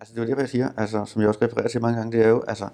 [0.00, 2.18] Altså det er jo det, jeg siger, altså, som jeg også refererer til mange gange,
[2.18, 2.68] det er jo, altså,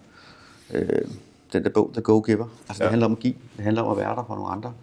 [0.75, 1.09] øh,
[1.53, 2.49] den der bog, The Go-Giver.
[2.69, 2.85] Altså ja.
[2.85, 4.75] det handler om at give, det handler om at være der for nogle andre,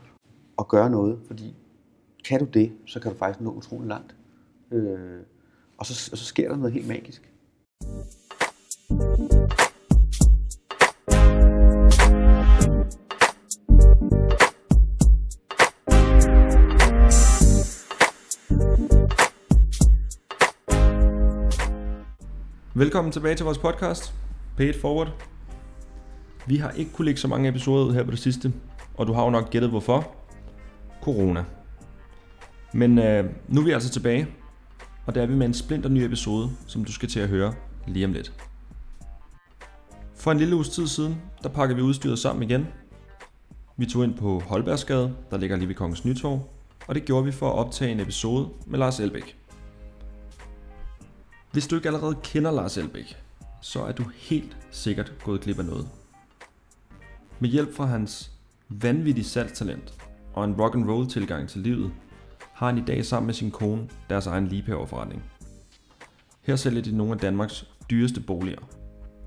[0.57, 1.55] og gøre noget, fordi
[2.25, 4.15] kan du det, så kan du faktisk nå utrolig langt.
[4.71, 5.19] Øh,
[5.77, 7.31] og, så, og så sker der noget helt magisk.
[22.79, 24.13] Velkommen tilbage til vores podcast,
[24.57, 25.11] Pay It Forward.
[26.47, 28.53] Vi har ikke kunne lægge så mange episoder ud her på det sidste,
[28.97, 30.15] og du har jo nok gættet hvorfor.
[31.01, 31.45] Corona.
[32.73, 34.27] Men øh, nu er vi altså tilbage,
[35.05, 37.53] og der er vi med en splinter ny episode, som du skal til at høre
[37.87, 38.33] lige om lidt.
[40.15, 42.67] For en lille uges tid siden, der pakkede vi udstyret sammen igen.
[43.77, 46.49] Vi tog ind på Holbergsgade, der ligger lige ved Kongens Nytorv,
[46.87, 49.38] og det gjorde vi for at optage en episode med Lars Elbæk.
[51.51, 53.23] Hvis du ikke allerede kender Lars Elbæk,
[53.61, 55.89] så er du helt sikkert gået glip af noget.
[57.39, 58.31] Med hjælp fra hans
[58.69, 59.93] vanvittige salgstalent
[60.33, 61.91] og en rock and roll tilgang til livet,
[62.53, 65.23] har han i dag sammen med sin kone deres egen liebhaverforretning.
[66.41, 68.59] Her sælger de nogle af Danmarks dyreste boliger.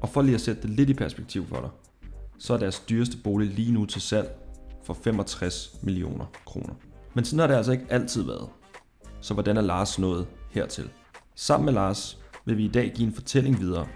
[0.01, 1.71] Og for lige at sætte det lidt i perspektiv for dig,
[2.39, 4.31] så er deres dyreste bolig lige nu til salg
[4.85, 6.75] for 65 millioner kroner.
[7.15, 8.49] Men sådan har det altså ikke altid været.
[9.21, 10.91] Så hvordan er Lars nået hertil?
[11.43, 13.87] Sammen med Lars vil vi i dag give en fortælling videre.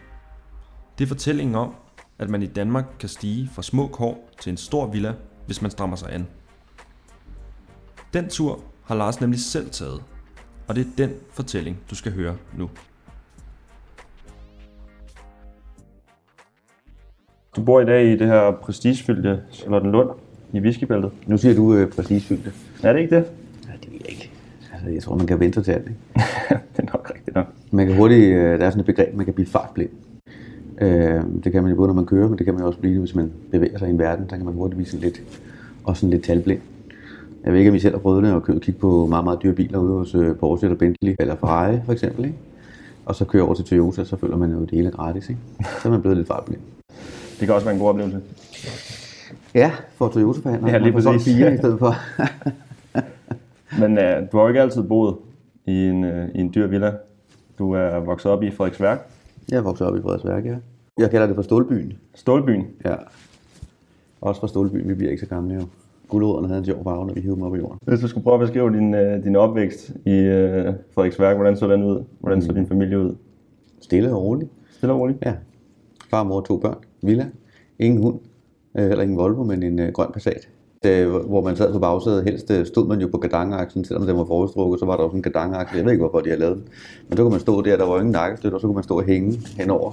[0.99, 1.75] Det er fortællingen om,
[2.19, 5.15] at man i Danmark kan stige fra små kår til en stor villa,
[5.47, 6.27] hvis man strammer sig an.
[8.15, 10.03] Den tur har Lars nemlig selv taget,
[10.69, 12.71] og det er den fortælling, du skal høre nu.
[17.57, 20.11] Du bor i dag i det her prestigefyldte Charlottenlund
[20.53, 21.13] i Whiskybæltet.
[21.27, 22.53] Nu siger du øh, prestigefyldte.
[22.83, 23.25] Er det ikke det?
[23.67, 24.31] Ja, det ved jeg ikke.
[24.73, 25.89] Altså, jeg tror, man kan vente til alt.
[25.89, 26.01] Ikke?
[27.27, 27.47] Rigtigt nok.
[27.71, 29.91] Man kan hurtigt, øh, der er sådan et begreb, man kan blive fartblind.
[30.81, 32.79] Øh, det kan man jo både, når man kører, men det kan man jo også
[32.79, 35.23] blive, hvis man bevæger sig i en verden, så kan man hurtigt blive sådan lidt,
[35.85, 36.61] også sådan lidt talblind.
[37.45, 39.53] Jeg ved ikke, om I selv har prøvet det at kigge på meget, meget dyre
[39.53, 42.25] biler ude hos øh, Porsche eller Bentley eller Ferrari for eksempel.
[42.25, 42.37] Ikke?
[43.05, 45.29] Og så kører over til Toyota, så føler man jo, det hele gratis.
[45.29, 45.41] Ikke?
[45.83, 46.61] Så er man blevet lidt fartblind.
[47.41, 48.21] Det kan også være en god oplevelse.
[49.55, 50.73] Ja, for Toyota-forhandlere.
[50.73, 51.25] Ja, lige præcis.
[51.25, 51.95] fire i stedet for.
[53.81, 55.15] Men uh, du har jo ikke altid boet
[55.67, 56.93] i en, uh, i en dyr villa.
[57.59, 59.11] Du er vokset op i Frederiksværk,
[59.51, 60.57] Jeg er vokset op i Frederiksværk, ja.
[60.99, 61.93] Jeg kalder det for Stålbyen.
[62.15, 62.67] Stålbyen.
[62.85, 62.95] Ja.
[64.21, 65.61] Også fra Stålbyen, vi bliver ikke så gamle jo.
[66.09, 67.79] Guldrødderne havde en sjov farve, når vi hivede dem op i jorden.
[67.83, 71.69] Hvis du skulle prøve at beskrive din, uh, din opvækst i uh, Frederiksværk, hvordan så
[71.69, 72.05] den ud?
[72.21, 73.15] Hvordan så din familie ud?
[73.81, 74.51] Stille og roligt.
[74.71, 75.19] Stille og roligt?
[75.27, 75.35] Ja.
[76.11, 76.77] Far og mor to børn.
[77.03, 77.27] Villa.
[77.79, 78.19] Ingen hund.
[78.79, 80.49] Øh, Heller ingen Volvo, men en øh, grøn Passat.
[80.85, 84.17] Øh, hvor man sad på bagsædet, helst øh, stod man jo på gadangaksen, selvom den
[84.17, 85.77] var forårstrukket, så var der sådan en gadangakse.
[85.77, 86.69] Jeg ved ikke, hvorfor de har lavet den.
[87.09, 88.99] Men så kunne man stå der, der var ingen nakkestøtte, og så kunne man stå
[88.99, 89.93] og hænge henover,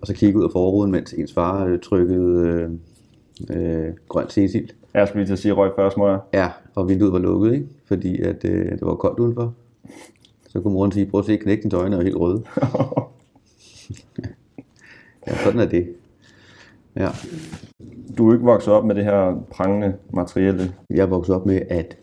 [0.00, 2.70] og så kigge ud af forruden, mens ens far øh, trykkede øh,
[3.56, 4.72] øh, grønt Cecil.
[4.94, 6.18] Jeg skulle lige til at sige røg først, må jeg.
[6.32, 7.66] Ja, og vinduet var lukket, ikke?
[7.84, 9.54] fordi at, øh, det var koldt udenfor.
[10.48, 12.42] Så kunne moren sige, prøv at se, knægtens øjne er helt røde.
[15.26, 15.88] Ja, sådan er det.
[16.96, 17.08] Ja.
[18.18, 20.74] Du er ikke vokset op med det her prangende materielle.
[20.90, 21.96] Jeg voksede op med, at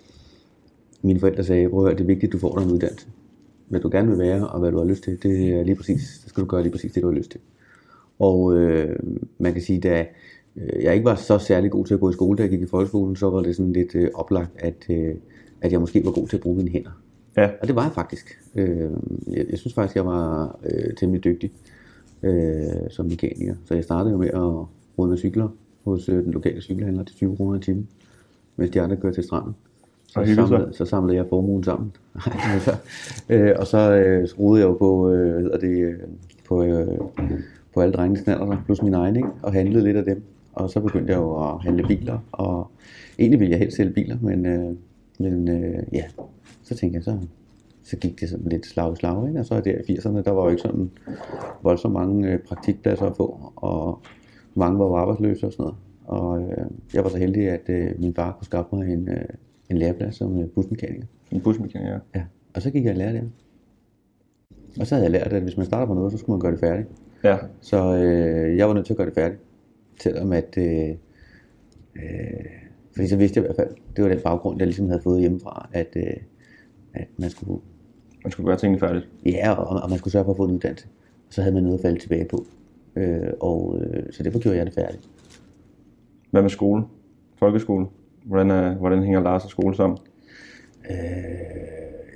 [1.02, 3.08] mine forældre sagde, prøv at høre, det er vigtigt, at du får dig en uddannelse.
[3.68, 6.02] Hvad du gerne vil være, og hvad du har lyst til, det er lige præcis,
[6.02, 7.40] så skal du gøre lige præcis det, du har lyst til.
[8.20, 9.00] Og øh,
[9.38, 10.06] man kan sige, da
[10.56, 12.62] øh, jeg ikke var så særlig god til at gå i skole, da jeg gik
[12.62, 15.16] i folkeskolen, så var det sådan lidt øh, oplagt, at, øh,
[15.62, 17.02] at jeg måske var god til at bruge mine hænder.
[17.38, 17.50] Ja.
[17.62, 18.40] Og det var jeg faktisk.
[18.56, 18.90] Øh,
[19.28, 21.52] jeg, jeg synes faktisk, jeg var øh, temmelig dygtig
[22.24, 23.56] øh, som mekaniker.
[23.66, 25.50] Så jeg startede jo med at med cykler
[25.84, 27.88] hos øh, den lokale cykelhandler til 20 kroner i timen,
[28.56, 29.56] mens de andre kørte til stranden.
[30.08, 30.36] Så sig.
[30.36, 31.92] samlede, så samlede jeg formuen sammen.
[32.66, 32.76] så,
[33.30, 36.00] øh, og så øh, rodede jeg jo på, øh, hvad hedder det, øh,
[36.48, 37.00] på, øh,
[37.74, 39.30] på alle drengenes knaller, plus min egen, ikke?
[39.42, 40.24] og handlede lidt af dem.
[40.54, 42.72] Og så begyndte jeg jo at handle biler, og
[43.20, 44.76] egentlig ville jeg helst sælge biler, men, øh,
[45.20, 46.04] men øh, ja,
[46.64, 47.18] så tænkte jeg, så,
[47.84, 49.40] så gik det sådan lidt slag i slag, ikke?
[49.40, 50.92] og så der i 80'erne, der var jo ikke sådan
[51.64, 54.00] voldsomt mange øh, praktikpladser at få, og
[54.60, 55.78] mange var jo arbejdsløse og sådan noget.
[56.06, 59.26] Og øh, jeg var så heldig, at øh, min far kunne skaffe mig en, øh,
[59.70, 61.06] en læreplads som øh, busmekaniker.
[61.32, 62.22] En busmekaniker, ja.
[62.54, 63.32] Og så gik jeg og lærte det.
[64.80, 66.52] Og så havde jeg lært, at hvis man starter på noget, så skulle man gøre
[66.52, 66.88] det færdigt.
[67.24, 69.42] Ja, Så øh, jeg var nødt til at gøre det færdigt.
[70.02, 70.58] Selvom at...
[70.58, 70.90] Øh,
[71.96, 72.46] øh,
[72.96, 75.20] fordi så vidste jeg i hvert fald, det var den baggrund, jeg ligesom havde fået
[75.20, 76.14] hjemmefra, at, øh,
[76.94, 77.62] at man skulle...
[78.24, 79.08] man skulle gøre tingene færdigt.
[79.26, 80.88] Ja, og, og man skulle sørge for at få en uddannelse.
[81.28, 82.46] Og så havde man noget at falde tilbage på.
[82.96, 85.10] Øh, og øh, så derfor gjorde jeg det færdigt.
[86.32, 86.84] Hvad med skole?
[87.40, 87.86] Folkeskole?
[88.26, 89.98] Hvordan, er, hvordan hænger Lars og skole sammen?
[90.90, 90.96] Øh,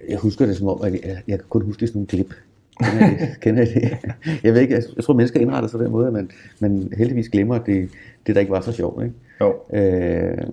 [0.09, 2.33] jeg husker det som om, at jeg, jeg kan kun huske det sådan nogle klip.
[2.79, 3.35] Kender I det?
[3.41, 3.97] Kender I det?
[4.43, 6.29] Jeg ved ikke, jeg, jeg tror, mennesker indretter sig på den måde, at man,
[6.59, 7.89] man heldigvis glemmer, det,
[8.27, 9.03] det der ikke var så sjovt.
[9.03, 9.15] Ikke?
[9.41, 9.55] Jo.
[9.73, 10.47] Øh,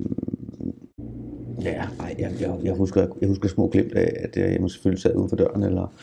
[1.63, 4.75] ja, ej, jeg, jeg, jeg, husker, jeg husker små glimt af, at jeg, jeg måske
[4.75, 5.93] selvfølgelig sad uden for døren, eller...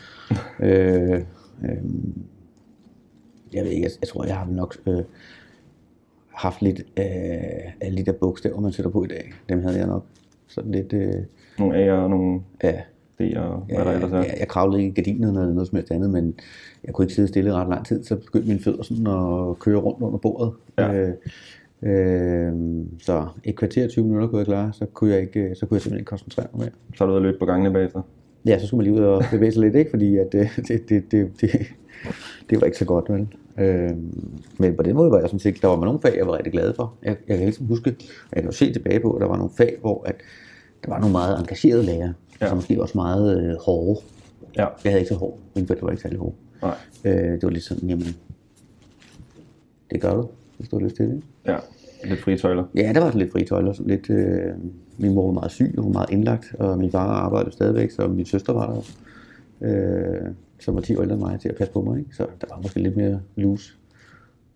[0.59, 1.21] Øh,
[1.63, 1.77] øh,
[3.53, 5.03] jeg ved ikke, jeg, jeg tror, jeg har nok øh,
[6.27, 9.33] haft lidt af alle de der bogstaver, man sætter på i dag.
[9.49, 10.05] Dem havde jeg nok
[10.47, 10.93] sådan lidt...
[10.93, 11.13] Øh,
[11.59, 12.73] Nogle A'er og nogle ja,
[13.21, 14.17] D'er og hvad der ellers er.
[14.17, 16.35] jeg, jeg kravlede ikke i gardinerne eller noget som helst andet, men
[16.83, 19.77] jeg kunne ikke sidde stille ret lang tid, så begyndte mine fødder sådan at køre
[19.77, 20.53] rundt under bordet.
[20.77, 20.93] Ja.
[20.93, 21.13] Øh,
[21.83, 22.53] øh,
[22.99, 25.81] så et kvarter 20 minutter kunne jeg klare, så kunne jeg, ikke, så kunne jeg
[25.81, 26.71] simpelthen ikke koncentrere mig mere.
[26.95, 28.01] Så er du ude at løbe på gangene bagefter.
[28.45, 29.89] Ja, så skulle man lige ud og bevæge sig lidt, ikke?
[29.89, 31.51] fordi at, øh, det, det, det, det,
[32.49, 33.27] det var ikke så godt, vel?
[33.59, 33.91] Øh,
[34.57, 36.53] men på den måde var jeg sådan set, der var nogle fag, jeg var rigtig
[36.53, 36.93] glad for.
[37.03, 37.95] Jeg, jeg kan ligesom huske,
[38.33, 40.15] jeg kan jo se tilbage på, at der var nogle fag, hvor at
[40.85, 42.47] der var nogle meget engagerede lærere, Ja.
[42.47, 43.99] som måske også meget øh, hårde.
[44.57, 44.65] Ja.
[44.83, 46.35] Jeg havde ikke så hård, mine forældre var ikke særlig hårde.
[46.61, 46.75] Nej.
[47.05, 48.07] Øh, det var lidt sådan, jamen,
[49.91, 50.27] det gør du,
[50.57, 51.21] hvis du har lyst til det.
[51.47, 51.57] Ja.
[52.05, 52.63] Lidt frie tøjler.
[52.75, 53.73] Ja, der var sådan lidt frie tøjler.
[53.73, 54.41] Sådan lidt, øh,
[54.97, 57.91] min mor var meget syg, og hun var meget indlagt, og min far arbejdede stadigvæk,
[57.91, 58.81] så min søster var der,
[59.61, 61.99] øh, som var 10 år ældre end mig, til at passe på mig.
[61.99, 62.15] Ikke?
[62.15, 63.73] Så der var måske lidt mere loose.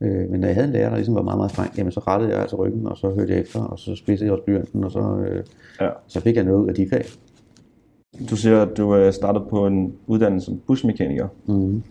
[0.01, 1.99] Øh, men når jeg havde en lærer, der ligesom var meget, meget streng, jamen så
[1.99, 4.83] rettede jeg altså ryggen, og så hørte jeg efter, og så spidsede jeg også blyanten,
[4.83, 5.43] og så, øh,
[5.81, 5.89] Ja.
[6.07, 7.05] så fik jeg noget af de fag.
[8.29, 11.27] Du siger, at du øh, startede på en uddannelse som busmekaniker.
[11.45, 11.83] Mm.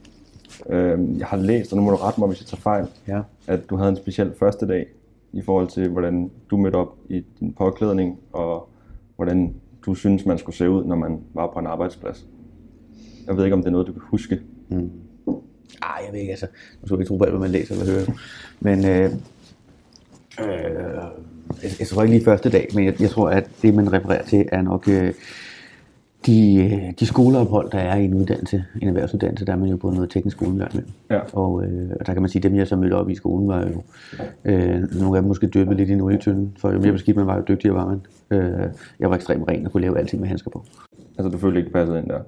[0.71, 3.21] Øh, jeg har læst, og nu må du rette mig, hvis jeg tager fejl, Ja.
[3.47, 4.87] at du havde en speciel første dag
[5.33, 8.69] i forhold til, hvordan du mødte op i din påklædning, og
[9.17, 9.55] hvordan
[9.87, 12.27] du synes, man skulle se ud, når man var på en arbejdsplads.
[13.31, 14.41] Jeg ved ikke, om det er noget, du kan huske.
[15.83, 16.47] Ej, jeg ved ikke, altså,
[16.81, 18.07] nu skal vi ikke tro på alt, hvad man læser eller hører.
[18.61, 19.05] Men øh,
[20.41, 21.05] øh,
[21.63, 24.25] jeg, jeg tror ikke lige første dag, men jeg, jeg tror, at det, man refererer
[24.25, 25.15] til, er nok øh,
[26.27, 29.77] de, øh, de skoleophold, der er i en uddannelse, en erhvervsuddannelse, der er man jo
[29.77, 30.67] på noget teknisk skole med.
[31.11, 31.21] Ja.
[31.33, 33.49] Og, øh, og der kan man sige, at dem, jeg så mødte op i skolen,
[33.49, 33.83] var jo
[34.45, 37.27] øh, nogle af dem måske døbet lidt i en olietønde, for jo mere beskidt man
[37.27, 38.01] var, jo dygtigere var man.
[38.31, 38.69] Øh,
[39.01, 40.65] jeg var ekstremt ren og kunne lave alting med handsker på.
[41.19, 42.21] Altså, du følte ikke, du passede ind der.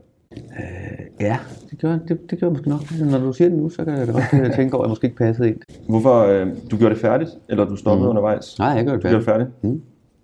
[1.20, 1.38] Ja,
[1.70, 3.10] det gjorde, det, det gjorde jeg måske nok.
[3.10, 4.90] Når du siger det nu, så kan jeg da godt øh, tænke over, at jeg
[4.90, 5.56] måske ikke passede ind.
[5.88, 6.18] Hvorfor?
[6.22, 8.10] Øh, du gjorde det færdigt, eller du stoppede mm.
[8.10, 8.58] undervejs?
[8.58, 9.48] Nej, jeg gjorde det Du gjorde færdigt.
[9.48, 9.74] det færdigt?
[9.74, 9.82] Mm.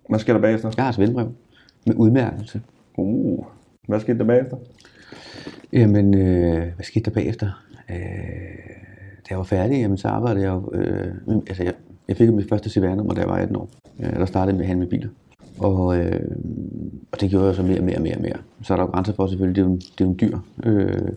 [0.09, 0.71] Hvad sker der bagefter?
[0.77, 1.31] Jeg har svendbrev
[1.87, 2.61] med udmærkelse.
[2.97, 3.45] Uh.
[3.87, 4.57] Hvad skete der bagefter?
[5.73, 7.63] Jamen, øh, hvad skete der bagefter?
[7.89, 7.95] Øh,
[9.23, 10.71] da jeg var færdig, jamen, så arbejdede jeg jo...
[10.73, 11.11] Øh,
[11.47, 11.73] altså, jeg,
[12.07, 13.69] jeg fik mit første CVR-nummer, da jeg var 18 år.
[13.99, 15.09] Øh, der startede med at handle med biler.
[15.59, 16.21] Og, øh,
[17.11, 18.37] og det gjorde jeg så mere og mere og mere og mere.
[18.63, 20.37] Så er der jo grænser for selvfølgelig, det er jo det er jo en dyr...
[20.63, 21.11] Øh,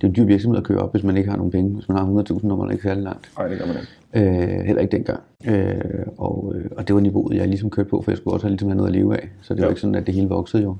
[0.00, 1.70] det er en dyr virksomhed at køre op, hvis man ikke har nogen penge.
[1.74, 3.30] Hvis man har 100.000, når man er ikke særlig langt.
[3.38, 4.30] Nej, det gør man ikke.
[4.58, 5.20] Øh, heller ikke dengang.
[5.46, 8.46] Øh, og, øh, og det var niveauet, jeg ligesom kørte på, for jeg skulle også
[8.46, 9.28] have, ligesom have noget at leve af.
[9.42, 9.70] Så det var Ja.
[9.70, 10.76] ikke sådan, at det hele voksede jo.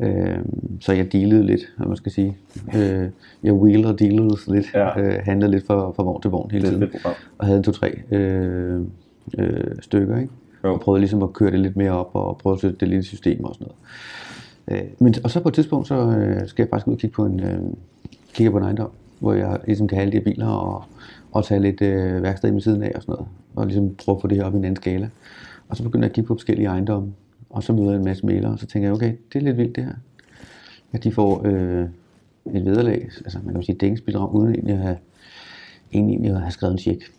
[0.00, 0.38] Øh,
[0.80, 2.36] så jeg dealede lidt, hvad man skal sige.
[2.76, 3.08] Øh,
[3.42, 4.66] jeg wheelede og dealede lidt.
[4.74, 5.00] Ja.
[5.00, 6.80] Øh, handlede lidt fra, fra vogn til vogn hele tiden.
[7.38, 8.80] Og havde to-tre øh,
[9.38, 10.32] øh, stykker, ikke?
[10.64, 10.72] Jo.
[10.72, 13.04] Og prøvede ligesom at køre det lidt mere op, og prøve at sætte det lidt
[13.04, 14.82] i system og sådan noget.
[14.84, 17.14] Øh, men, og så på et tidspunkt, så øh, skal jeg faktisk ud og kigge
[17.14, 17.60] på en, øh,
[18.34, 20.84] kigge på en ejendom, hvor jeg ligesom kan have alle de her biler og,
[21.32, 23.28] og tage lidt øh, værksted ved siden af og sådan noget.
[23.54, 25.08] Og ligesom prøve at få det her op i en anden skala.
[25.68, 27.12] Og så begynder jeg at kigge på forskellige ejendomme.
[27.50, 29.56] Og så møder jeg en masse mailere, og så tænker jeg, okay, det er lidt
[29.56, 29.94] vildt det her.
[30.92, 31.86] At de får øh,
[32.54, 34.96] et vederlag, altså man kan sige dækningsbidrag, uden egentlig at have,
[35.92, 37.12] egentlig at have skrevet en check.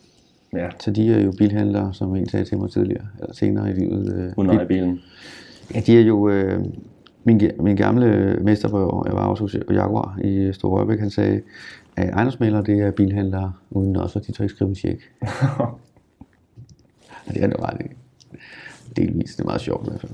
[0.54, 3.74] Ja, Så de er jo bilhandlere, som en sagde til mig tidligere, eller senere i
[3.74, 4.16] livet.
[4.16, 5.00] Øh, uden at eje bilen.
[5.74, 6.30] Ja, de er jo...
[6.30, 6.66] Øh,
[7.24, 11.42] min, min gamle mester, hvor jeg var også hos Jaguar i Store Rørbæk, han sagde,
[11.96, 15.12] at ejendomsmalere, det er bilhandlere, uden også, at de tør ikke skrive en check.
[17.28, 17.82] Og det er det ret.
[18.96, 20.12] Delvis, det er meget sjovt i hvert fald.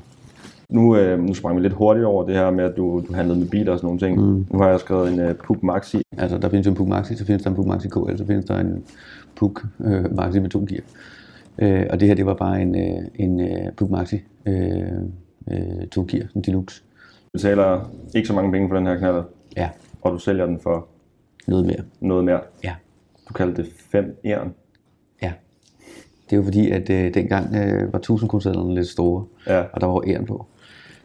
[0.69, 3.39] Nu, øh, nu sprang vi lidt hurtigt over det her med, at du, du handlede
[3.39, 4.21] med biler og sådan nogle ting.
[4.21, 4.45] Mm.
[4.51, 6.01] Nu har jeg skrevet en uh, Puch Maxi.
[6.17, 8.25] Altså, der findes jo en Puk Maxi, så findes der en Puk Maxi KL, så
[8.25, 8.83] findes der en
[9.37, 10.81] Puk øh, Maxi med to gear.
[11.59, 14.81] Øh, og det her, det var bare en, øh, en øh, Puk Maxi øh,
[15.51, 16.83] øh, to gear, en deluxe.
[17.23, 19.23] Du betaler ikke så mange penge for den her knaller,
[19.57, 19.69] Ja,
[20.01, 20.87] og du sælger den for
[21.47, 21.83] noget mere.
[21.99, 22.39] noget mere.
[22.63, 22.75] Ja,
[23.29, 24.53] Du kaldte det 5 æren.
[25.21, 25.31] ja.
[26.29, 29.63] Det er jo fordi, at øh, dengang øh, var 1000 koncerterne lidt store, Ja.
[29.73, 30.45] og der var æren på.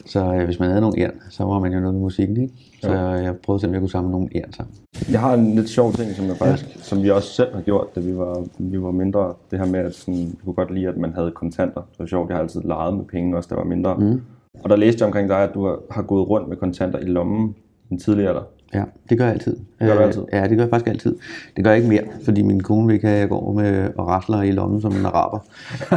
[0.07, 2.55] Så øh, hvis man havde nogen æren, så var man jo noget med musikken, ikke?
[2.83, 4.75] Så jeg prøvede simpelthen, at jeg kunne samle nogle æren sammen.
[5.13, 6.81] Jeg har en lidt sjov ting, som, jeg faktisk, ja.
[6.83, 9.35] som vi også selv har gjort, da vi var, vi var mindre.
[9.51, 11.81] Det her med, at sådan, jeg kunne godt lide, at man havde kontanter.
[11.81, 13.97] Det var sjovt, jeg har altid leget med penge, også da jeg var mindre.
[13.99, 14.21] Mm.
[14.65, 17.55] Og der læste jeg omkring dig, at du har, gået rundt med kontanter i lommen
[17.91, 18.43] en tidligere der.
[18.75, 19.57] Ja, det gør jeg altid.
[19.81, 20.23] gør du Øh, altid?
[20.33, 21.17] Ja, det gør jeg faktisk altid.
[21.57, 23.91] Det gør jeg ikke mere, fordi min kone vil ikke have, at jeg går med
[23.97, 25.39] og rasler i lommen som en araber,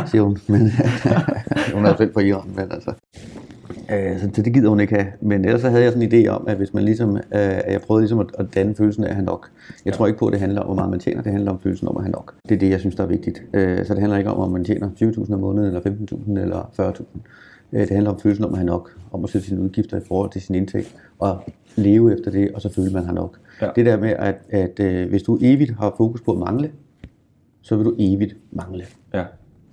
[0.05, 0.37] siger hun.
[0.47, 0.61] Men
[1.73, 2.91] hun er selv fra Iran, men altså.
[3.91, 5.07] Øh, så det, det gider hun ikke have.
[5.21, 7.71] Men ellers så havde jeg sådan en idé om, at hvis man ligesom, øh, at
[7.71, 9.49] jeg prøvede ligesom at, at danne følelsen af at have nok.
[9.85, 11.21] Jeg tror ikke på, at det handler om, hvor meget man tjener.
[11.21, 12.35] Det handler om følelsen om at have nok.
[12.49, 13.43] Det er det, jeg synes, der er vigtigt.
[13.53, 16.71] Øh, så det handler ikke om, om man tjener 20.000 om måneden, eller 15.000, eller
[16.79, 17.03] 40.000.
[17.73, 18.97] Øh, det handler om følelsen om at have nok.
[19.11, 20.95] Om at sætte sine udgifter i forhold til sin indtægt.
[21.19, 21.43] Og
[21.75, 23.39] leve efter det, og så føle, man har nok.
[23.61, 23.69] Ja.
[23.75, 26.71] Det der med, at, at øh, hvis du evigt har fokus på at mangle,
[27.61, 28.85] så vil du evigt mangle.
[29.13, 29.23] Ja.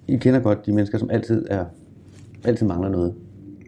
[0.09, 1.65] I kender godt de mennesker, som altid er
[2.45, 3.15] altid mangler noget.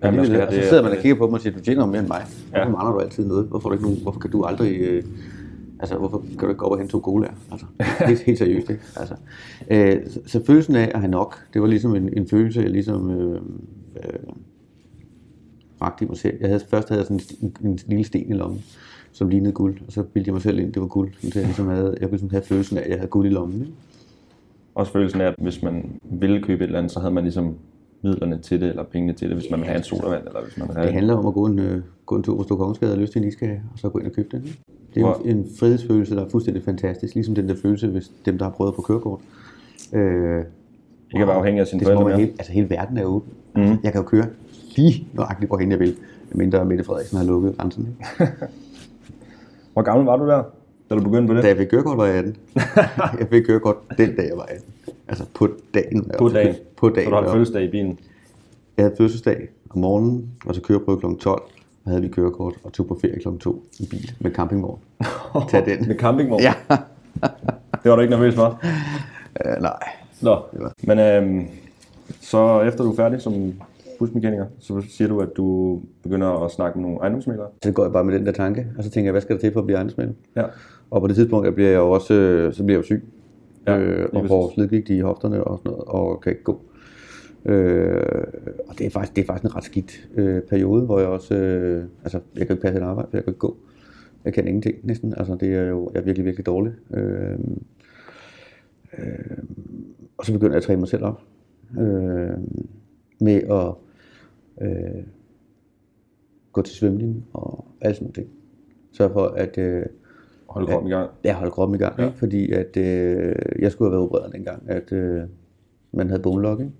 [0.04, 1.86] Ja, man skal og så sidder man og kigger på dem og siger, du tjener
[1.86, 2.22] mere end mig.
[2.50, 2.68] Hvorfor Ja.
[2.68, 3.46] mangler du altid noget?
[3.46, 4.76] Hvorfor, du ikke nogen, hvorfor kan du aldrig...
[4.80, 5.04] Øh,
[5.80, 7.32] altså, hvorfor kan du ikke gå op og hente to colaer?
[7.52, 7.66] Altså,
[8.08, 8.82] helt, helt seriøst, ikke?
[8.96, 9.14] Altså,
[9.70, 9.96] øh,
[10.26, 13.10] så, følelsen af at have nok, det var ligesom en, en følelse, jeg ligesom...
[13.10, 13.40] Øh,
[13.96, 14.18] øh,
[15.78, 16.36] bragte i mig selv.
[16.40, 18.64] Jeg havde, først havde jeg sådan en, en, en lille sten i lommen,
[19.12, 21.12] som lignede guld, og så bildte jeg mig selv ind, det var guld.
[21.20, 23.30] Så jeg ligesom havde, jeg kunne ligesom have følelsen af, at jeg havde guld i
[23.30, 23.60] lommen.
[23.60, 23.72] Ikke?
[24.74, 27.54] Også følelsen af, at hvis man ville købe et eller andet, så havde man ligesom
[28.04, 30.56] midlerne til det, eller pengene til det, hvis man vil have en sodavand, eller hvis
[30.58, 30.86] man vil have...
[30.86, 33.22] Det handler om at gå en, øh, gå en tur på Storkongensgade og lyst til
[33.22, 34.48] en iskage, og så gå ind og købe den.
[34.94, 37.14] Det er en, en frihedsfølelse, der er fuldstændig fantastisk.
[37.14, 39.20] Ligesom den der følelse, hvis dem, der har prøvet på kørekort.
[39.92, 40.44] Øh,
[41.14, 42.16] Ikke at være afhængig af sine det forældre at mere.
[42.18, 43.32] hele, altså hele verden er åben.
[43.56, 43.62] Mm.
[43.62, 44.26] Jeg kan jo køre
[44.76, 45.94] lige nøjagtigt, hvorhen jeg vil.
[46.32, 47.96] Mindre Mette Frederiksen har lukket grænsen.
[49.72, 50.42] Hvor gammel var du der,
[50.90, 51.42] da du begyndte på det?
[51.42, 52.36] Da jeg fik kørekort, var jeg 18.
[53.20, 54.73] jeg fik kørekort den dag, jeg var 18.
[55.08, 56.10] Altså på dagen.
[56.18, 56.54] På dagen?
[56.76, 57.04] På dagen.
[57.04, 57.98] Så du holdt fødselsdag i bilen?
[58.76, 61.06] Jeg havde fødselsdag om morgenen, og så køreprøve kl.
[61.20, 61.42] 12,
[61.84, 63.28] og havde vi kørekort og tog på ferie kl.
[63.40, 64.78] 2 i bil med campingvogn.
[65.50, 65.88] Tag den.
[65.88, 66.42] Med campingvogn?
[66.42, 66.54] Ja.
[67.82, 68.60] Det var du ikke nervøs for?
[69.46, 69.78] Uh, nej.
[70.20, 70.38] Nå,
[70.82, 71.46] men øhm,
[72.20, 73.52] så efter du er færdig som
[73.98, 77.46] busmekaniker, så siger du, at du begynder at snakke med nogle ejendomsmælere.
[77.62, 79.40] Så går jeg bare med den der tanke, og så tænker jeg, hvad skal der
[79.40, 80.12] til for at blive ejendomsmælder?
[80.36, 80.42] Ja.
[80.90, 83.04] Og på det tidspunkt jeg bliver jeg jo også, øh, så bliver jeg jo syg.
[83.66, 86.60] Ja, øh, og får slidgigt i hofterne og sådan noget, og kan ikke gå.
[87.44, 88.24] Øh,
[88.68, 91.34] og det er, faktisk, det er faktisk en ret skidt øh, periode, hvor jeg også,
[91.34, 93.56] øh, altså jeg kan ikke passe et arbejde, for jeg kan ikke gå.
[94.24, 96.72] Jeg kan ingenting næsten, altså det er jo, jeg er virkelig, virkelig dårlig.
[96.94, 97.38] Øh,
[98.98, 99.38] øh,
[100.16, 101.22] og så begynder jeg at træne mig selv op
[101.78, 102.38] øh,
[103.20, 103.74] med at
[104.66, 105.04] øh,
[106.52, 108.28] gå til svømning og alle sådan ting.
[108.92, 109.86] Sørge for, at øh,
[110.54, 111.10] Hold kroppen i gang.
[111.24, 112.02] jeg holdt kroppen i gang, Ja.
[112.02, 112.08] ja.
[112.08, 112.18] ikke?
[112.18, 115.22] fordi at, øh, jeg skulle have været opereret dengang, at øh,
[115.92, 116.72] man havde bone lock, ikke?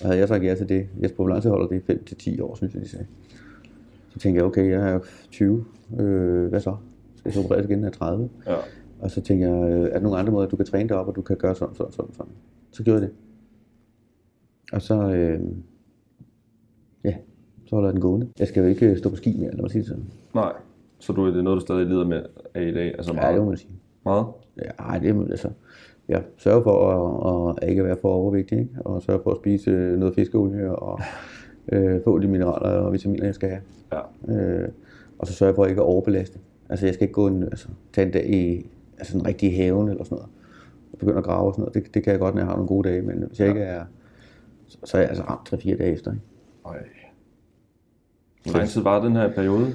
[0.00, 1.82] Og havde jeg sagt ja til det, Jesper, hvor lang tid holder det?
[2.38, 3.06] 5-10 år, synes jeg, de sagde.
[4.08, 5.00] Så tænkte jeg, okay, jeg er
[5.30, 5.64] 20,
[6.00, 6.76] øh, hvad så?
[7.16, 8.28] Skal jeg så opereres igen, når jeg er 30?
[8.46, 8.54] Ja.
[9.00, 11.08] Og så tænkte jeg, øh, er der nogle andre måder, du kan træne dig op,
[11.08, 12.32] og du kan gøre sådan, sådan, sådan, sådan.
[12.72, 13.16] Så gjorde jeg det.
[14.72, 15.40] Og så, øh,
[17.04, 17.14] ja,
[17.66, 18.28] så holder jeg den gående.
[18.38, 20.04] Jeg skal jo ikke stå på ski mere, lad mig sige det sådan.
[20.34, 20.52] Nej.
[21.02, 22.22] Så du, det er noget, du stadig lider med
[22.54, 22.86] af i dag?
[22.86, 23.34] Altså Ja, meget?
[23.34, 23.72] det må man sige.
[24.04, 24.26] meget?
[24.56, 25.50] Ja, det er altså,
[26.08, 26.88] jeg sørger for
[27.50, 28.70] at, at ikke være for overvægtig, ikke?
[28.84, 31.00] og sørger for at spise øh, noget fiskeolie og
[31.72, 33.62] øh, få de mineraler og vitaminer, jeg skal have.
[34.28, 34.34] Ja.
[34.34, 34.68] Øh,
[35.18, 36.38] og så sørger jeg for ikke at overbelaste.
[36.68, 39.88] Altså, jeg skal ikke gå en, altså, tage en dag i altså, en rigtig haven
[39.88, 40.30] eller sådan noget,
[40.92, 41.74] og begynde at grave og sådan noget.
[41.74, 43.60] Det, det kan jeg godt, når jeg har nogle gode dage, men hvis jeg ikke
[43.60, 43.84] er,
[44.66, 46.12] så, så er jeg altså ramt 3-4 dage efter.
[46.12, 46.24] Ikke?
[46.66, 46.78] Ej.
[48.44, 49.72] Hvor lang tid var den her periode?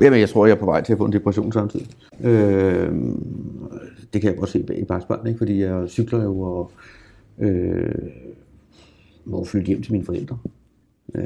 [0.00, 1.88] Jamen, jeg tror, jeg er på vej til at få en depression samtidig.
[2.20, 2.94] Øh,
[4.12, 5.38] det kan jeg godt se i bagspejlet, ikke?
[5.38, 6.72] fordi jeg cykler jo og
[7.38, 7.94] øh,
[9.24, 10.38] må flytte hjem til mine forældre.
[11.14, 11.24] Øh,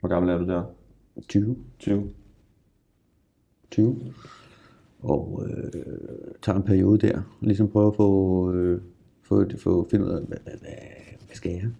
[0.00, 0.62] Hvor gammel er du der?
[1.28, 1.56] 20.
[1.78, 2.10] 20?
[3.70, 4.00] 20.
[5.02, 5.82] Og øh,
[6.42, 8.80] tager en periode der, ligesom prøver at få, øh,
[9.22, 11.70] få, få finde ud af, hvad, hvad, hvad, skal jeg?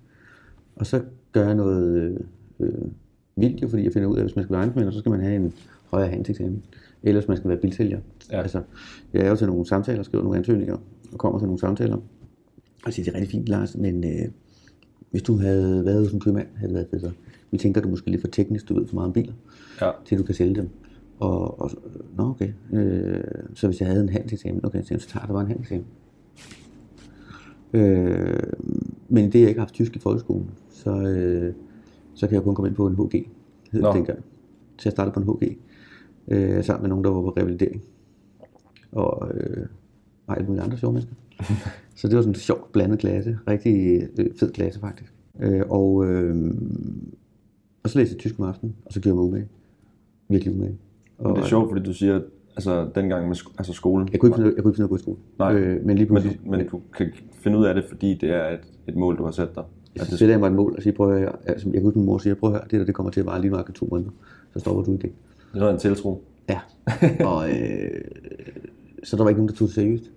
[0.77, 2.19] Og så gør jeg noget
[2.61, 2.91] øh,
[3.37, 5.11] vildt jo, fordi jeg finder ud af, at hvis man skal være ejendomsmælder, så skal
[5.11, 5.53] man have en
[5.91, 6.63] højere handelseksamen.
[7.03, 8.01] Eller hvis man skal være bilsælger.
[8.33, 8.43] Ja.
[8.43, 8.63] Altså,
[9.13, 10.77] jeg er jo til nogle samtaler, skriver nogle ansøgninger,
[11.13, 11.97] og kommer til nogle samtaler.
[12.87, 14.29] Og siger, det er rigtig fint, Lars, men øh,
[15.11, 17.13] hvis du havde været hos en købmand, havde det været federe.
[17.51, 19.33] Vi tænker, du måske lidt for teknisk, du ved for meget om biler
[19.81, 19.91] Ja.
[20.05, 20.69] til du kan sælge dem.
[21.19, 21.71] Og, og
[22.17, 23.21] nå okay, øh,
[23.55, 25.87] så hvis jeg havde en handelseksamen, okay, så tager der bare en handelseksamen.
[27.73, 28.43] Øh,
[29.09, 31.55] men det jeg ikke har haft tysk i folkeskolen, så, øh,
[32.15, 33.27] så kan jeg kun komme ind på en HG,
[33.73, 34.19] hed det dengang.
[34.79, 35.57] Så jeg startede på en HG,
[36.29, 37.83] øh, sammen med nogen, der var på revalidering.
[38.93, 39.67] Og, øh,
[40.27, 41.15] og alle mulige andre sjove mennesker.
[41.97, 45.15] så det var sådan en sjovt blandet klasse, rigtig øh, fed klasse faktisk.
[45.41, 46.55] Øh, og, øh,
[47.83, 49.49] og så læste jeg tysk om aftenen, og så gjorde jeg mig umage.
[50.29, 50.79] Virkelig umage.
[51.19, 52.21] Og det er sjovt, fordi du siger,
[52.57, 54.09] altså dengang med sk- altså skolen.
[54.13, 55.17] Jeg kunne ikke finde, jeg kunne ikke finde ud af at gå i skole.
[55.39, 58.15] Nej, øh, men lige men, pludselig, du, men du kan finde ud af det, fordi
[58.15, 59.65] det er et, et mål, du har sat dig.
[59.97, 61.83] Så det, sætter jeg mig et mål og siger, prøv at høre, altså, jeg kan
[61.83, 63.51] huske min mor siger, prøv at høre, det der det kommer til at vare lige
[63.51, 64.11] nok to måneder,
[64.53, 65.13] så stopper du igen.
[65.55, 66.25] det af en tiltro.
[66.49, 66.61] Ja,
[67.33, 68.01] og øh,
[69.03, 70.11] så der var ikke nogen, der tog det seriøst.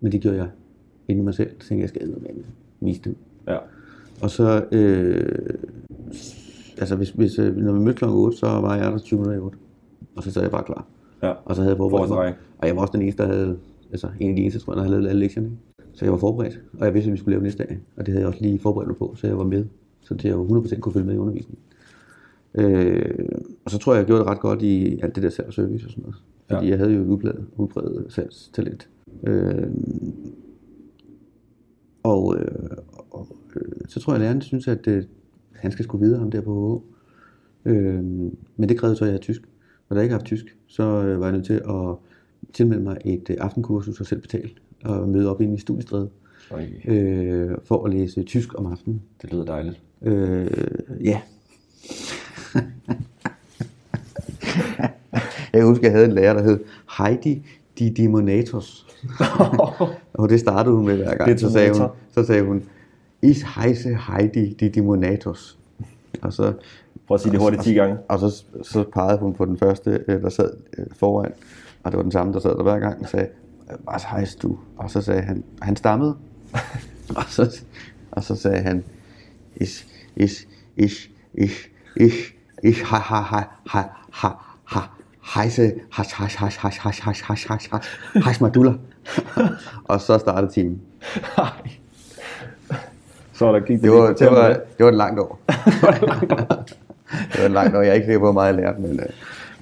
[0.00, 0.48] Men det gjorde jeg
[1.08, 1.50] inde i mig selv.
[1.50, 2.44] Så tænkte jeg, jeg skal med
[2.80, 3.16] vise dem.
[3.48, 3.58] Ja.
[4.22, 5.54] Og så, øh,
[6.78, 8.04] altså hvis, hvis, øh, når vi mødte kl.
[8.04, 9.58] 8, så var jeg der 20 minutter i 8.
[10.16, 10.86] Og så sad jeg bare klar.
[11.22, 11.32] Ja.
[11.44, 12.38] Og så havde jeg række.
[12.58, 13.58] Og jeg var også den eneste, der havde,
[13.90, 15.50] altså en af de eneste, tror jeg, der havde lavet alle lektierne.
[15.94, 17.78] Så jeg var forberedt, og jeg vidste, at vi skulle lave næste dag.
[17.96, 19.64] Og det havde jeg også lige forberedt mig på, så jeg var med.
[20.00, 21.58] Så jeg var 100% kunne følge med i undervisningen.
[22.54, 23.28] Øh,
[23.64, 25.54] og så tror jeg, jeg gjorde det ret godt i alt det der salg og
[25.54, 26.16] service og sådan noget.
[26.50, 26.70] Fordi Ja.
[26.70, 28.88] jeg havde jo et udbredt, udbredt salgstalent.
[29.26, 29.66] Øh,
[32.02, 32.76] og, øh,
[33.10, 35.04] og øh, så tror jeg, at læreren synes, at øh,
[35.52, 36.82] han skal skulle videre ham der på
[37.64, 37.70] HH.
[37.70, 38.04] Øh,
[38.56, 39.42] men det krævede så, at jeg havde tysk.
[39.88, 41.96] Og da jeg ikke har haft tysk, så øh, var jeg nødt til at
[42.52, 44.50] tilmelde mig et øh, aftenkursus og selv betale
[44.84, 46.08] og møde op inde i studiestræde
[46.50, 49.02] Oj, øh, for at læse tysk om aftenen.
[49.22, 49.80] det lyder dejligt.
[50.02, 50.50] Øh,
[51.04, 51.20] ja.
[55.52, 56.60] jeg kan huske, at jeg havde en lærer, der hed
[56.98, 57.46] Heidi
[57.78, 58.86] Didimonatos.
[60.14, 61.40] og det startede hun med hver gang.
[61.40, 62.62] Så sagde hun, så sagde hun,
[63.22, 65.58] Is heise Heidi Didimonatos.
[66.22, 66.52] Og så,
[67.06, 67.96] Prøv at sige det hurtigt 10 gange.
[68.08, 71.32] og så, så pegede hun på den første, øh, der sad øh, foran.
[71.82, 73.28] Og det var den samme, der sad der hver gang og sagde,
[73.66, 74.58] hvad hejs du?
[74.76, 76.16] Og så sagde han, han stammede.
[77.16, 77.60] og, så,
[78.10, 78.84] og så sagde han,
[79.56, 81.52] is, is, is, is,
[81.96, 82.12] is,
[82.62, 84.28] is, ha, ha, ha, ha, ha,
[84.64, 84.80] ha,
[85.34, 87.88] hejse, hash, hash, hash, hash, hash, hash, hash, hash, hash,
[88.24, 88.72] hash, madulla.
[89.84, 90.80] og så startede timen.
[93.32, 95.40] Så der gik Det var, lige det var, det var et langt år.
[97.32, 97.80] det var et langt år.
[97.80, 99.06] Jeg er ikke sikker på, hvor meget jeg lærte, men øh,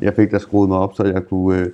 [0.03, 1.67] jeg fik da skruet mig op, så jeg kunne, øh,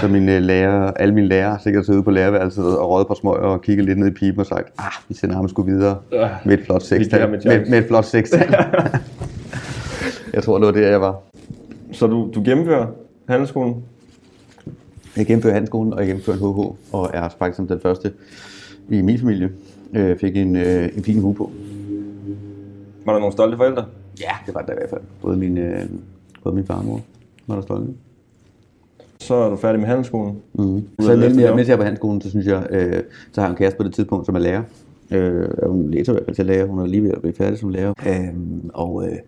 [0.00, 3.62] så mine lærer, alle mine lærere sikkert sidde på lærerværelset og røde på smøger og
[3.62, 5.98] kigge lidt ned i pipen og sagt, ah, vi sender ham sgu videre
[6.44, 7.34] med et flot sekstal.
[7.34, 7.58] en chance.
[7.58, 8.54] Med, med et flot sekstal.
[10.34, 11.16] jeg tror, det var der, jeg var.
[11.92, 12.86] Så du, du gennemfører
[13.28, 13.84] handelsskolen?
[15.16, 18.12] Jeg gennemførte handelsskolen, og jeg gennemførte HH, og er faktisk som den første
[18.88, 19.50] i min familie,
[19.94, 21.50] øh, fik en, øh, en fin hue på.
[23.04, 23.84] Var der nogle stolte forældre?
[24.20, 25.00] Ja, det var det i hvert fald.
[25.22, 25.82] Både min, øh,
[26.42, 27.00] både min far og mor
[27.46, 27.92] var der stolte.
[29.20, 30.36] Så er du færdig med handelsskolen.
[30.54, 30.88] Mm.
[31.00, 33.50] Så mens jeg, mens jeg er på handelsskolen, så synes jeg, øh, så har jeg
[33.50, 34.62] en kæreste på det tidspunkt, som er lærer.
[35.10, 36.66] Øh, hun læser i hvert fald til lærer.
[36.66, 37.94] Hun er lige ved at blive færdig som lærer.
[38.06, 38.34] Øh,
[38.74, 39.18] og, øh,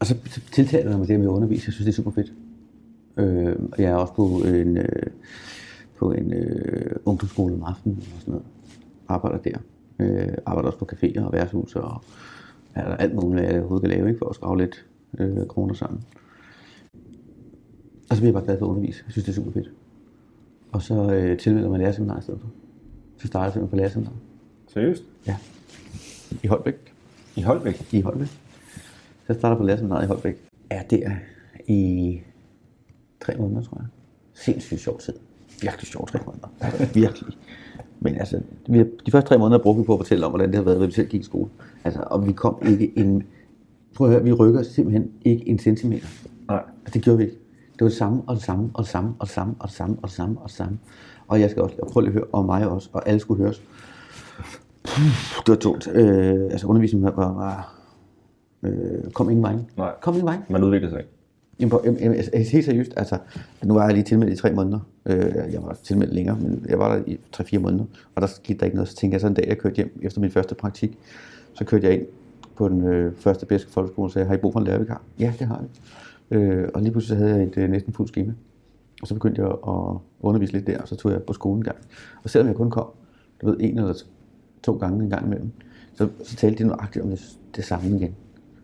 [0.00, 1.64] og så, så tiltaler jeg mig det med at undervise.
[1.66, 2.32] Jeg synes, det er super fedt.
[3.16, 5.06] Øh, og jeg er også på en, øh,
[5.98, 8.46] på en øh, ungdomsskole om aftenen og sådan noget.
[9.08, 9.58] Arbejder der.
[10.00, 12.02] Øh, arbejder også på caféer og værtshus og
[12.74, 14.84] er der alt muligt, jeg overhovedet kan lave, ikke, for at skrave lidt
[15.18, 16.00] øh, kroner sammen.
[18.10, 19.02] Og så bliver jeg bare glad for at undervise.
[19.06, 19.70] Jeg synes, det er super fedt.
[20.72, 22.48] Og så øh, tilmelder man lærerseminar i stedet for.
[23.16, 24.12] Så starter jeg simpelthen på lærerseminar.
[24.68, 25.02] Seriøst?
[25.26, 25.36] Ja.
[26.42, 26.94] I Holbæk.
[27.36, 27.94] I Holbæk?
[27.94, 28.26] I Holbæk.
[28.26, 30.48] Så jeg starter på lærerseminar i Holbæk.
[30.70, 31.10] Er der
[31.66, 32.20] i
[33.20, 33.86] tre måneder, tror jeg.
[34.34, 35.14] Sindssygt sjov tid.
[35.62, 36.48] Virkelig sjov tre måneder.
[36.60, 37.36] Altså, virkelig.
[38.00, 40.48] Men altså, vi har, de første tre måneder brugte vi på at fortælle om, hvordan
[40.48, 41.50] det har været, da vi selv gik i skole.
[41.84, 43.22] Altså, og vi kom ikke en...
[43.94, 46.06] Prøv at høre, vi rykker simpelthen ikke en centimeter.
[46.48, 46.62] Nej.
[46.84, 47.36] Altså, det gjorde vi ikke.
[47.78, 49.74] Det var det samme, og det samme, og det samme, og det samme, og det
[49.76, 50.78] samme, og det samme, og det samme.
[51.28, 53.42] Og jeg skal også og prøv lige at høre, og mig også, og alle skulle
[53.42, 53.62] høres.
[54.84, 55.04] Puh,
[55.46, 55.88] Det var tungt.
[55.94, 57.74] Øh, altså, undervisningen var, var,
[58.62, 59.56] øh, kom ingen vej.
[59.76, 59.92] Nej.
[60.02, 60.36] Kom ingen vej.
[60.50, 61.10] Man udvikler sig ikke.
[61.60, 63.18] Jamen, på- jamen, altså, helt seriøst, altså,
[63.64, 64.78] nu var jeg lige tilmeldt i tre måneder.
[65.06, 67.84] Øh, jeg var tilmeldt længere, men jeg var der i 3-4 måneder,
[68.14, 68.88] og der skete der ikke noget.
[68.88, 70.98] Så tænkte jeg så en dag, jeg kørte hjem efter min første praktik,
[71.54, 72.06] så kørte jeg ind
[72.56, 75.02] på den øh, første bedste folkeskole og sagde, har I brug for en lærervikar?
[75.18, 75.66] Ja, det har jeg.
[76.30, 78.32] Øh, og lige pludselig havde jeg et øh, næsten fuldt schema.
[79.02, 81.64] Og så begyndte jeg at undervise lidt der, og så tog jeg på skolen en
[81.64, 81.76] gang.
[82.24, 82.86] Og selvom jeg kun kom,
[83.42, 83.94] du ved, en eller
[84.62, 85.50] to gange en gang imellem,
[85.94, 87.20] så, så talte de nøjagtigt om det,
[87.56, 88.14] det samme igen.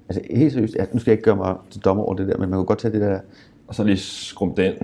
[0.09, 2.39] Altså helt seriøst, ja, nu skal jeg ikke gøre mig til dommer over det der,
[2.39, 3.21] men man kan godt tage det der,
[3.67, 4.75] Og så lige skrum ind.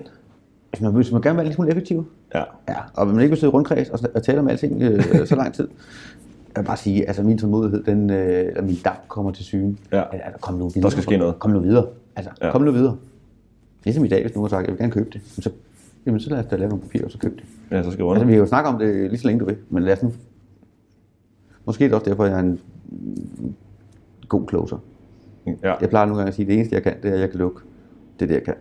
[0.71, 2.43] hvis man, hvis man gerne vil være lidt smule effektiv, Ja.
[2.69, 5.55] ja, og man ikke vil sidde rundkreds og, og tale om alting øh, så lang
[5.55, 5.69] tid,
[6.57, 9.77] jeg vil bare sige, altså min tålmodighed, den, øh, eller min damp kommer til syne.
[9.93, 10.03] Ja.
[10.13, 10.83] Altså, kom nu videre.
[10.83, 11.39] Der skal ske noget.
[11.39, 11.87] Kom nu videre.
[12.17, 12.51] Altså, Ja.
[12.53, 12.97] kom nu videre.
[13.85, 15.21] Ligesom i dag, hvis nogen har sagt, jeg vil gerne købe det.
[15.37, 15.51] Men så,
[16.07, 17.45] jamen, så lad os da lave nogle papirer, og så købe det.
[17.71, 18.27] Ja, så skal Altså, rundt.
[18.27, 20.13] vi kan jo snakke om det lige så længe du vil, men lad os nu...
[21.65, 22.61] Måske er det også derfor, jeg er en
[24.29, 24.77] god closer.
[25.63, 27.21] Ja, Jeg plejer nogle gange at sige, at det eneste, jeg kan, det er, at
[27.21, 27.61] jeg kan lukke.
[28.19, 28.55] Det er det, jeg kan.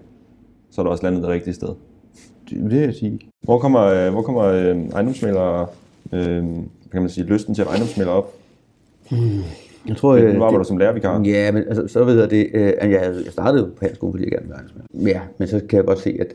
[0.70, 1.68] så er du også landet det rigtige sted.
[1.68, 3.20] Det det vil jeg sige.
[3.44, 5.68] Hvor kommer, øh, hvor kommer øh, ejendomsmælere,
[6.14, 6.46] øh,
[6.92, 8.34] kan man sige, lysten til at ejendomsmælere op?
[9.88, 11.22] Jeg tror, Nu øh, arbejder det- du som lærervikar.
[11.26, 14.24] Ja, men altså, så ved jeg det, øh, jeg, jeg startede jo på handelsskolen, fordi
[14.24, 15.08] jeg gerne ville handelsmand.
[15.08, 16.34] Ja, men så kan jeg godt se, at,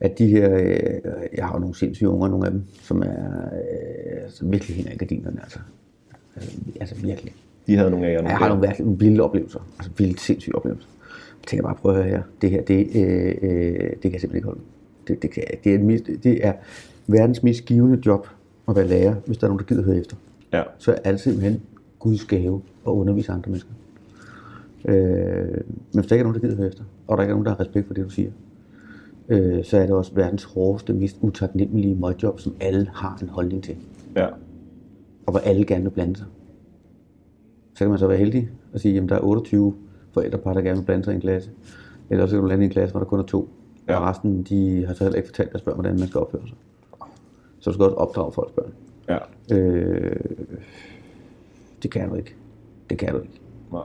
[0.00, 0.74] at de her, øh,
[1.36, 4.92] jeg har jo nogle sindssyge unger, nogle af dem, som er øh, som virkelig hænger
[4.92, 5.58] i gardinerne, altså.
[6.36, 7.32] Altså, altså virkelig.
[7.66, 8.22] De havde nogle af jer.
[8.22, 10.88] Ja, jeg har nogle virkelig nogle vilde oplevelser, altså vildt sindssyge oplevelser.
[11.42, 13.60] Jeg tænker bare, prøv at høre her, det her, det, øh, øh,
[13.90, 14.60] det kan jeg simpelthen ikke holde.
[15.08, 16.52] Det, det, kan, det, er, det er
[17.06, 18.26] verdens mest givende job
[18.68, 20.16] at være lærer, hvis der er nogen, der gider høre efter
[20.52, 20.62] Ja.
[20.78, 21.60] så er det simpelthen
[21.98, 23.70] Guds gave at undervise andre mennesker.
[24.84, 27.34] Øh, men hvis der ikke er nogen, der gider høre efter, og der ikke er
[27.34, 28.30] nogen, der har respekt for det, du siger,
[29.28, 33.62] øh, så er det også verdens hårdeste, mest utaknemmelige møgjob, som alle har en holdning
[33.62, 33.76] til.
[34.16, 34.26] Ja.
[35.26, 36.26] Og hvor alle gerne vil blande sig.
[37.74, 39.74] Så kan man så være heldig og sige, at der er 28
[40.12, 41.50] forældrepar, der gerne vil blande sig i en klasse.
[42.10, 43.48] Eller så kan du lande i en klasse, hvor der kun er to.
[43.88, 43.96] Ja.
[43.96, 46.56] Og resten, de har så heller ikke fortalt deres børn, hvordan man skal opføre sig.
[47.60, 48.72] Så du skal også opdrage folks børn.
[49.08, 49.18] Ja.
[49.56, 50.16] Øh,
[51.82, 52.34] det kan du ikke.
[52.90, 53.40] Det kan du ikke.
[53.72, 53.82] Nej.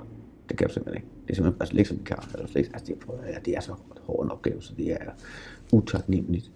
[0.49, 1.07] Det kan du simpelthen ikke.
[1.27, 2.29] Det er simpelthen altså, ikke som en kar.
[2.33, 3.73] Altså, slet altså, det, er, det er så
[4.05, 4.97] hård en opgave, så det er
[5.73, 6.51] utaknemmeligt.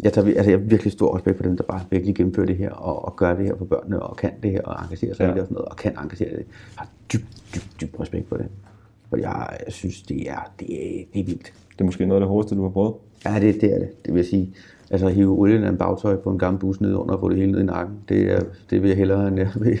[0.00, 2.56] Jeg, tager, altså, jeg har virkelig stor respekt for dem, der bare virkelig gennemfører det
[2.56, 5.24] her, og, og gør det her for børnene, og kan det her, og engagerer sig
[5.24, 5.30] Ja.
[5.30, 6.36] i det og sådan noget, og kan engagere det.
[6.38, 8.46] Jeg har dybt, dybt, dybt respekt for det.
[9.10, 11.52] For jeg, jeg synes, det er, det, er, det er vildt.
[11.72, 12.94] Det er måske noget af det hårdeste, du har prøvet.
[13.24, 14.04] Ja, det, det er det.
[14.06, 14.54] Det vil jeg sige.
[14.90, 17.28] Altså at hive olien af en bagtøj på en gammel bus ned under og få
[17.28, 18.40] det hele ned i nakken, det, er,
[18.70, 19.70] det vil jeg hellere, end jeg vil.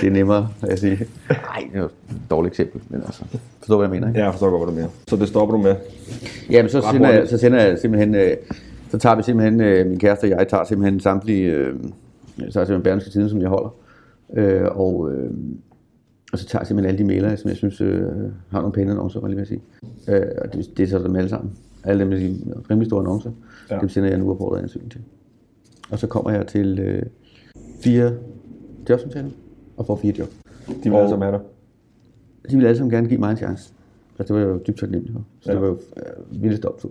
[0.00, 0.98] det er nemmere, vil jeg sige.
[1.28, 1.90] Nej, det er jo et
[2.30, 3.24] dårligt eksempel, men altså,
[3.58, 4.18] forstår hvad jeg mener, ikke?
[4.18, 4.88] Ja, jeg forstår godt, hvad du mener.
[5.08, 5.76] Så det stopper du med.
[6.50, 8.36] Jamen, så Ret sender, jeg, så sender jeg simpelthen, øh,
[8.90, 11.74] så tager vi simpelthen, øh, min kæreste og jeg tager simpelthen samtlige, øh,
[12.36, 13.74] så er simpelthen Berlingske Tiden, som jeg holder,
[14.36, 15.30] øh, og, øh,
[16.32, 18.02] og så tager jeg simpelthen alle de mailer, som jeg synes øh,
[18.50, 19.62] har nogle pæne annoncer, var lige ved at sige.
[20.08, 21.52] Øh, og det, det er så dem alle sammen.
[21.84, 22.38] Alle dem med de
[22.70, 23.30] rimelig store annoncer,
[23.70, 23.78] Ja.
[23.80, 25.00] dem sender jeg nu og en ansøgning til.
[25.90, 27.02] Og så kommer jeg til øh,
[27.84, 28.12] fire
[28.88, 29.30] jobsamtaler
[29.76, 30.28] og får fire job.
[30.84, 31.46] De vil alle sammen have dig.
[32.50, 33.72] De ville alle sammen gerne give mig en chance.
[34.18, 35.24] Altså, det var jeg jo dybt taknemmelig for.
[35.40, 35.54] Så ja.
[35.54, 36.90] det var jo øh, vildest optur.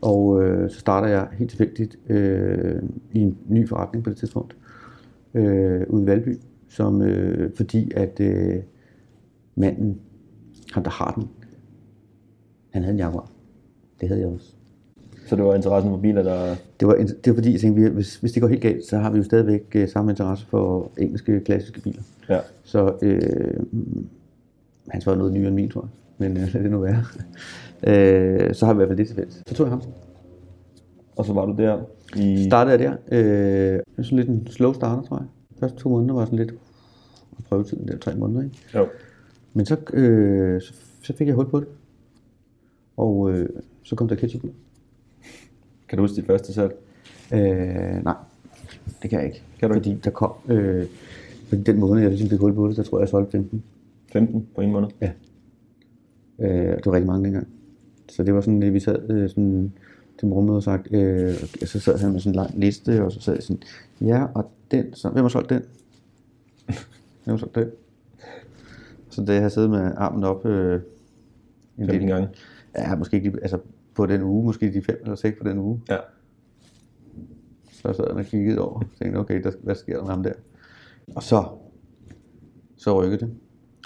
[0.00, 2.82] Og øh, så starter jeg helt tilfældigt øh,
[3.12, 4.56] i en ny forretning på det tidspunkt,
[5.34, 6.38] øh, ude i Valby,
[6.70, 8.56] som, øh, fordi at øh,
[9.56, 9.98] manden,
[10.72, 11.28] ham der har den,
[12.70, 13.30] han havde en Jaguar.
[14.00, 14.54] Det havde jeg også.
[15.26, 16.54] Så det var interessen for biler, der...
[16.80, 18.98] Det var, det var fordi, jeg tænkte, vi- hvis, hvis det går helt galt, så
[18.98, 22.02] har vi jo stadigvæk øh, samme interesse for engelske klassiske biler.
[22.28, 22.38] Ja.
[22.62, 23.60] Så øh,
[24.88, 25.90] hans var noget nyere end min, tror jeg.
[26.28, 27.04] Men øh, lad det nu være.
[28.48, 29.42] øh, så har vi i hvert fald det til fælles.
[29.46, 29.82] Så tog jeg ham.
[31.16, 31.78] Og så var du der
[32.16, 32.44] i...
[32.44, 32.78] Startede jeg
[33.10, 33.18] der.
[33.18, 35.26] Øh, det var sådan lidt en slow starter, tror jeg.
[35.60, 36.54] Første to måneder var sådan lidt
[37.48, 38.56] prøvetiden, der tre måneder, ikke?
[38.74, 38.88] Jo.
[39.54, 41.68] Men så, øh, så, så fik jeg hul på det.
[42.96, 43.48] Og øh,
[43.82, 44.50] så kom der ketchup ud.
[45.88, 46.72] Kan du huske dit første salg?
[47.32, 48.14] Øh, nej,
[49.02, 49.42] det kan jeg ikke.
[49.60, 49.74] Kan du?
[49.74, 50.86] Fordi der kom, øh,
[51.48, 53.62] fordi den måned, jeg ligesom fik hul på det, der tror jeg, jeg solgte 15.
[54.12, 54.88] 15 på en måned?
[55.00, 55.10] Ja.
[56.38, 57.48] Øh, det var rigtig mange dengang.
[58.08, 59.72] Så det var sådan, at vi sad øh, sådan,
[60.20, 63.12] til morgenmøde og sagt, øh, og så sad han med sådan en lang liste, og
[63.12, 63.62] så sad jeg sådan,
[64.00, 65.62] ja, og den, så, hvem har solgt den?
[67.24, 67.70] Hvem har solgt den?
[69.10, 70.80] Så da jeg havde siddet med armen op, øh,
[71.78, 72.28] en 15 gange?
[72.78, 73.58] ja, måske ikke altså
[73.94, 75.96] på den uge, måske de fem eller seks på den uge, Ja.
[77.72, 80.22] så sad han og kiggede over, og tænkte, okay, der, hvad sker der med ham
[80.22, 80.32] der?
[81.16, 81.44] Og så,
[82.76, 83.34] så rykkede det.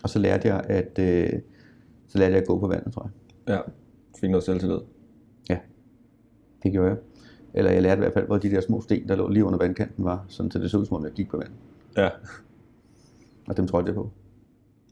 [0.03, 1.41] Og så lærte jeg, at, øh,
[2.09, 3.11] så lærte jeg at gå på vandet, tror
[3.47, 3.55] jeg.
[3.55, 3.61] Ja.
[4.21, 4.79] Fik noget selvtillid.
[6.65, 6.97] Det gjorde jeg.
[7.55, 9.59] Eller jeg lærte i hvert fald, hvor de der små sten, der lå lige under
[9.59, 11.51] vandkanten var, sådan så det så ud som om, jeg gik på vand.
[11.97, 12.09] Ja.
[13.49, 14.11] Og dem trådte jeg på.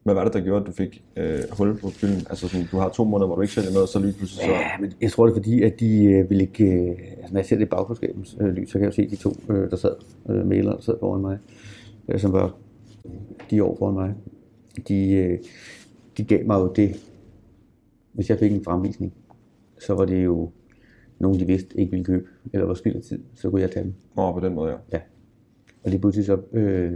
[0.02, 2.26] Hvad var det, der gjorde, at du fik øh, hul på fylden?
[2.30, 4.50] Altså sådan, du har to måneder, hvor du ikke sælger noget, så lige pludselig så...
[4.50, 6.64] Ja, men jeg tror det er fordi, at de øh, ville ikke...
[6.64, 9.10] Øh, altså når jeg ser det i bagklodskabens øh, lys, så kan jeg jo se
[9.10, 9.94] de to, øh, der sad,
[10.28, 11.38] øh, mailere, der sad foran mig,
[12.08, 12.54] øh, som var
[13.50, 14.14] de år foran mig.
[14.88, 15.38] De, øh,
[16.16, 16.96] de gav mig jo det,
[18.12, 19.12] hvis jeg fik en fremvisning,
[19.80, 20.50] så var det jo
[21.22, 23.84] nogen, de vidste ikke ville købe, eller var spild af tid, så kunne jeg tage
[23.84, 23.94] dem.
[24.16, 24.76] Åh, på den måde, ja.
[24.92, 25.00] Ja.
[25.84, 26.92] Og lige pludselig så øh,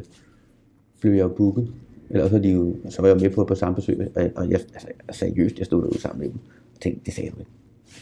[1.01, 1.73] blev jeg jo booket.
[2.11, 4.61] Eller så, de jo, så var jeg med på på samme besøg, og, og jeg,
[4.75, 6.39] altså, seriøst, jeg stod derude sammen med dem.
[6.75, 7.51] Jeg tænkte, det sagde du ikke.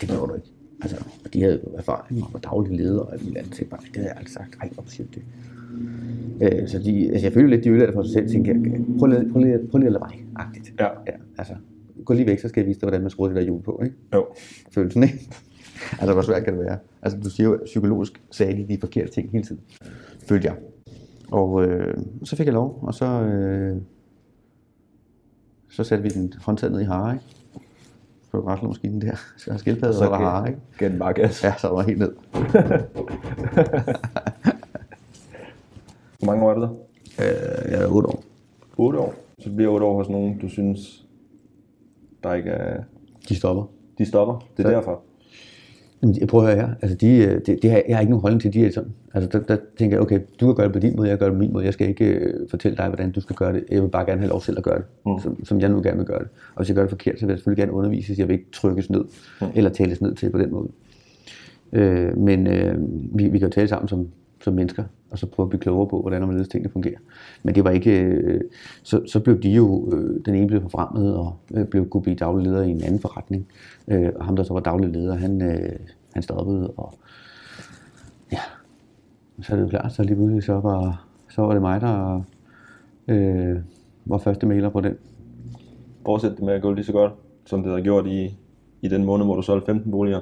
[0.01, 0.49] Det gjorde du ikke.
[0.83, 3.61] Altså, og de havde jo erfaring og var daglige ledere og alt muligt andet.
[3.61, 4.57] Jeg bare, det havde jeg aldrig sagt.
[4.61, 5.25] Ej, siger du det?
[6.43, 8.29] Øh, så de, altså, jeg følte lidt, de ødelagde for sig selv.
[8.29, 10.25] Tænkte, jeg, prøv lige, prøv lige, prøv lige at lade mig.
[10.37, 10.75] Agtigt.
[10.79, 10.85] Ja.
[10.85, 11.13] ja.
[11.39, 11.55] altså,
[12.05, 13.81] gå lige væk, så skal jeg vise dig, hvordan man skruer det der hjul på.
[13.85, 13.97] Ikke?
[14.15, 14.27] Jo.
[14.71, 15.31] følelsen, ikke?
[15.93, 16.79] Altså, hvor svært kan det være?
[17.03, 19.61] Altså, du siger jo, psykologisk sagde de de forkerte ting hele tiden.
[20.29, 20.57] Følte jeg.
[21.33, 23.77] Og øh, så fik jeg lov, og så, øh,
[25.71, 27.25] så satte vi den håndtaget ned i hare, ikke?
[28.31, 29.17] På græslåmaskinen der.
[29.37, 30.61] Så har skildpadder, og der var hare, ikke?
[30.79, 31.45] gav den bare gas.
[31.45, 32.13] Ja, så var helt ned.
[36.19, 36.71] Hvor mange år er du der?
[37.21, 38.23] Øh, jeg er 8 år.
[38.77, 39.15] 8 år.
[39.39, 41.07] Så bliver 8 år hos nogen, du synes,
[42.23, 42.83] der ikke er...
[43.29, 43.65] De stopper.
[43.99, 44.47] De stopper.
[44.57, 45.01] Det er Så- derfor.
[46.05, 46.75] Jamen, jeg prøver at høre her.
[46.83, 48.91] Altså, de, øh, det, det har, jeg har ikke nogen holdning til, de er sådan.
[49.15, 51.27] Altså, der, der, tænker jeg, okay, du kan gøre det på din måde, jeg gør
[51.27, 51.65] det på min måde.
[51.65, 53.65] Jeg skal ikke øh, fortælle dig, hvordan du skal gøre det.
[53.71, 55.19] Jeg vil bare gerne have lov selv at gøre det, mm.
[55.19, 56.29] som, som jeg nu gerne vil gøre det.
[56.55, 58.19] Og hvis jeg gør det forkert, så vil jeg selvfølgelig gerne undervises.
[58.19, 59.05] Jeg vil ikke trykkes ned,
[59.41, 59.47] mm.
[59.55, 60.69] eller tales ned til på den måde.
[61.73, 62.75] Øh, men øh,
[63.19, 64.09] vi, vi kan jo tale sammen som,
[64.45, 66.99] som mennesker, og så prøve at blive klogere på, hvordan og hvorledes tingene fungerer.
[67.43, 68.41] Men det var ikke, øh,
[68.83, 72.17] så, så blev de jo, øh, den ene blev forfremmet og øh, blev kunne blive
[72.17, 73.47] daglig leder i en anden forretning.
[73.89, 75.73] Øh, og ham, der så var daglig leder, han, øh,
[76.15, 76.95] han stoppede, og
[78.33, 78.39] ja,
[79.43, 82.23] så er det jo klart, så lige pludselig så var, så var det mig, der
[83.09, 83.57] øh,
[84.05, 84.97] var første mailer på den.
[86.07, 87.13] Fortsæt det med at gå lige så godt,
[87.47, 88.37] som det havde gjort i,
[88.83, 90.21] i den måned, hvor du solgte 15 boliger.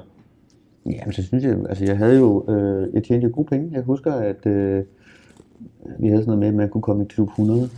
[0.85, 3.69] Ja, men så synes jeg, altså jeg havde jo, øh, jeg tjente jo gode penge.
[3.73, 4.83] Jeg husker, at øh,
[5.99, 7.69] vi havde sådan noget med, at man kunne komme i klub 100,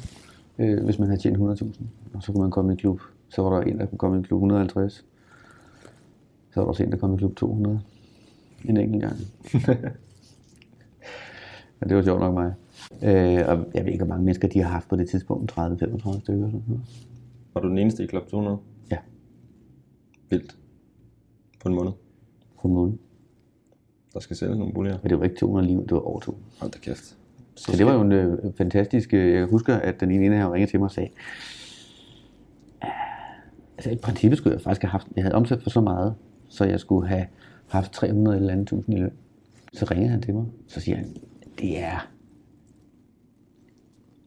[0.59, 1.67] øh, hvis man havde tjent 100.000.
[2.13, 4.23] Og så kunne man komme i klub, så var der en, der kunne komme i
[4.23, 5.05] klub 150.
[6.49, 7.79] Så var der også en, der kom i klub 200.
[8.65, 9.15] En enkelt gang.
[11.79, 12.53] Men det var sjovt nok mig.
[13.03, 15.51] Øh, og jeg ved ikke, hvor mange mennesker de har haft på det tidspunkt.
[15.51, 15.57] 30-35
[16.19, 16.21] stykker.
[16.23, 16.81] Sådan noget.
[17.53, 18.57] Var du den eneste i klub 200?
[18.91, 18.97] Ja,
[20.29, 20.57] Vildt.
[21.63, 21.91] På en måned.
[22.69, 22.97] Måned.
[24.13, 24.97] Der skal sælges nogle boliger.
[25.03, 26.37] Men det var ikke 200 liv, det var over 2.
[26.59, 27.17] Hold da kæft.
[27.55, 29.13] Så det var jo en øh, fantastisk...
[29.13, 31.09] Øh, jeg husker, at den ene her ringede til mig og sagde,
[32.81, 32.89] "Ah,
[33.77, 35.07] altså i princippet skulle jeg faktisk have haft...
[35.15, 36.15] Jeg havde omsat for så meget,
[36.47, 37.25] så jeg skulle have
[37.67, 39.11] haft 300 eller andet tusind i løn.
[39.73, 41.15] Så ringede han til mig, så siger han,
[41.59, 42.07] det er...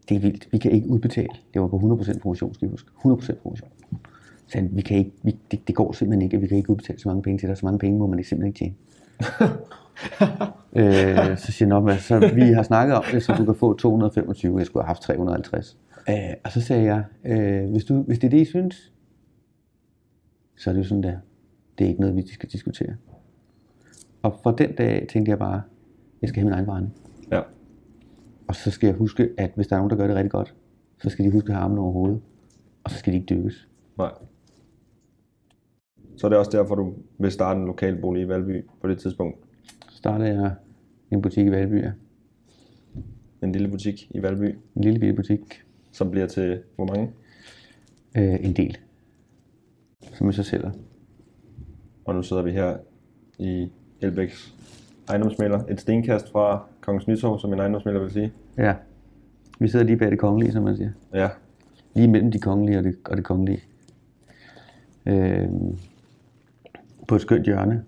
[0.09, 0.48] Det er vildt.
[0.53, 1.29] Vi kan ikke udbetale.
[1.55, 2.90] Det var på 100% promotion, skal I huske.
[3.05, 3.68] 100% promotion.
[4.55, 7.09] Han, vi kan ikke, vi, det, det, går simpelthen ikke, vi kan ikke udbetale så
[7.09, 7.57] mange penge til dig.
[7.57, 8.75] Så mange penge må man ikke simpelthen ikke tjene.
[11.31, 13.55] øh, så siger han, "Nå, men så vi har snakket om det, så du kan
[13.55, 15.79] få 225, jeg skulle have haft 350.
[16.09, 18.93] Øh, og så sagde jeg, øh, hvis, du, hvis det er det, I synes,
[20.57, 21.17] så er det jo sådan der.
[21.79, 22.95] Det er ikke noget, vi skal diskutere.
[24.23, 25.63] Og fra den dag tænkte jeg bare,
[26.23, 26.95] jeg skal have min egen forretning.
[27.33, 27.41] Ja.
[28.49, 30.55] Og så skal jeg huske, at hvis der er nogen, der gør det rigtig godt,
[31.03, 32.21] så skal de huske at have armen over hovedet.
[32.85, 33.69] Og så skal de ikke dykkes.
[33.99, 34.11] Nej.
[36.18, 38.98] Så er det også derfor, du vil starte en lokal bolig i Valby på det
[38.98, 39.38] tidspunkt.
[39.90, 40.54] Så startede jeg
[41.11, 41.90] en butik i Valby, ja.
[43.42, 45.40] En lille butik i Valby, En lille bitte butik.
[45.92, 47.11] som bliver til hvor mange?
[48.16, 48.78] Øh, en del.
[50.12, 50.70] Som jeg så sælger.
[52.04, 52.76] Og nu sidder vi her
[53.38, 53.68] i
[54.00, 54.54] Elbæks
[55.09, 55.61] ejendomsmælder.
[55.70, 58.33] Et stenkast fra Kongens Nytorv, som en ejendomsmælder vil sige.
[58.59, 58.74] Ja.
[59.61, 60.90] Vi sidder lige bag det kongelige, som man siger.
[61.14, 61.28] Ja,
[61.94, 63.62] Lige mellem de kongelige og det, og det kongelige.
[65.07, 65.48] Øh,
[67.09, 67.85] på et skønt hjørne.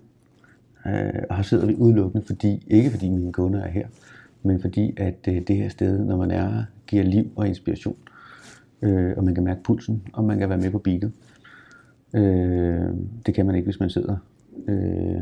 [0.85, 3.87] Øh, og her sidder vi udelukkende, fordi, ikke fordi mine kunder er her,
[4.43, 7.95] men fordi at øh, det her sted, når man er her, giver liv og inspiration.
[8.81, 11.11] Øh, og man kan mærke pulsen, og man kan være med på beatet.
[12.13, 12.89] Øh,
[13.25, 14.17] det kan man ikke, hvis man sidder
[14.67, 15.21] øh,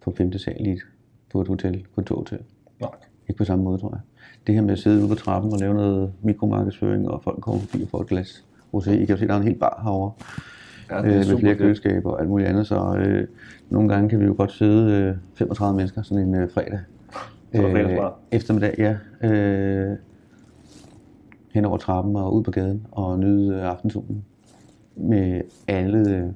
[0.00, 0.82] på femte sal i et,
[1.32, 2.38] på et hotel, på et toghotel.
[2.80, 2.90] nej.
[3.28, 4.00] Ikke på samme måde, tror jeg.
[4.46, 7.60] Det her med at sidde ude på trappen og lave noget mikromarkedsføring, og folk kommer
[7.60, 8.90] forbi og får et glas rosé.
[8.90, 10.12] I kan jo se, der er en hel bar herovre,
[10.90, 12.66] Ja, øh, med flere køleskaber og alt muligt andet.
[12.66, 13.26] Så øh,
[13.70, 16.80] nogle gange kan vi jo godt sidde øh, 35 mennesker sådan en øh, fredag.
[17.54, 18.18] Fredagsbar.
[18.32, 18.96] eftermiddag, ja.
[19.28, 19.96] Øh,
[21.54, 24.24] hen over trappen og ud på gaden og nyde øh, aftensolen
[24.96, 26.26] med alle, øh,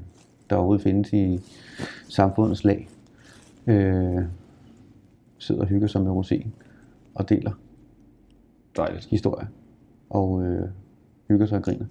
[0.50, 1.40] der overhovedet findes i
[2.08, 2.88] samfundets lag.
[3.66, 4.22] Øh,
[5.38, 6.46] sidder og hygger sig med rosé
[7.14, 7.52] og deler
[8.76, 9.06] Dejligt.
[9.06, 9.46] historier
[10.10, 10.68] og øh,
[11.28, 11.86] hygger sig og griner.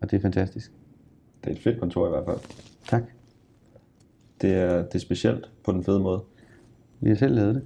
[0.00, 0.72] Og det er fantastisk.
[1.44, 2.38] Det er et fedt kontor i hvert fald.
[2.88, 3.02] Tak.
[4.40, 6.20] Det er, det er specielt på den fede måde.
[7.00, 7.62] Vi har selv lavet det.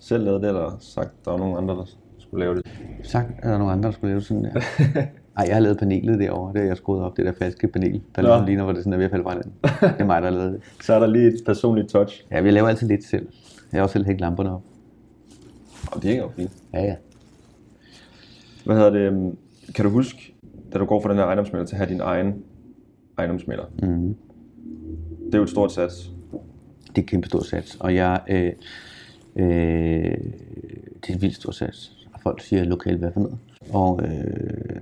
[0.00, 1.84] Selv lavet det, eller sagt, der var nogen andre, der
[2.18, 2.66] skulle lave det.
[3.02, 4.60] Sagt, er der nogle andre, der skulle lave det sådan der.
[5.38, 6.52] Ej, jeg har lavet panelet derovre.
[6.52, 8.02] Det har jeg skruet op, det der falske panel.
[8.16, 9.52] Der ligesom ligner, hvor det sådan er ved at falde fra hinanden.
[9.62, 10.62] Det er mig, der har lavet det.
[10.86, 12.24] Så er der lige et personligt touch.
[12.30, 13.28] Ja, vi laver altid lidt selv.
[13.72, 14.62] Jeg har også selv hængt lamperne op.
[15.92, 16.52] Og det hænger jo fint.
[16.74, 16.96] Ja, ja.
[18.64, 18.98] Hvad hedder det?
[19.00, 19.36] øhm,
[19.74, 20.34] Kan du huske,
[20.72, 22.34] da du går fra den her ejendomsmælder til at have din egen
[23.18, 23.64] ejendomsmælder?
[23.82, 24.16] Mm.
[25.26, 26.12] Det er jo et stort sats.
[26.88, 27.76] Det er et kæmpe stort sats.
[27.80, 28.52] Og jeg, øh,
[29.36, 30.16] øh,
[31.02, 32.06] det er et vildt stort sats.
[32.14, 33.38] Og folk siger lokalt, hvad for noget.
[33.72, 34.80] Og øh,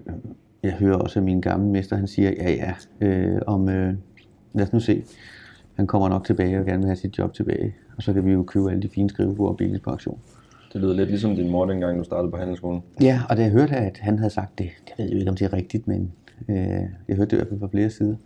[0.63, 2.75] jeg hører også, at min gamle mester, han siger, ja ja,
[3.07, 3.95] øh, om, øh,
[4.55, 5.05] lad os nu se.
[5.75, 7.75] Han kommer nok tilbage og gerne vil have sit job tilbage.
[7.97, 10.21] Og så kan vi jo købe alle de fine skrivebord og på auktion.
[10.73, 12.83] Det lyder lidt ligesom din mor, dengang du startede på handelsskolen.
[13.01, 15.37] Ja, og da jeg hørte, at han havde sagt det, jeg ved jo ikke, om
[15.37, 16.13] det er rigtigt, men
[16.49, 16.57] øh,
[17.09, 18.17] jeg hørte det i hvert fald fra flere sider,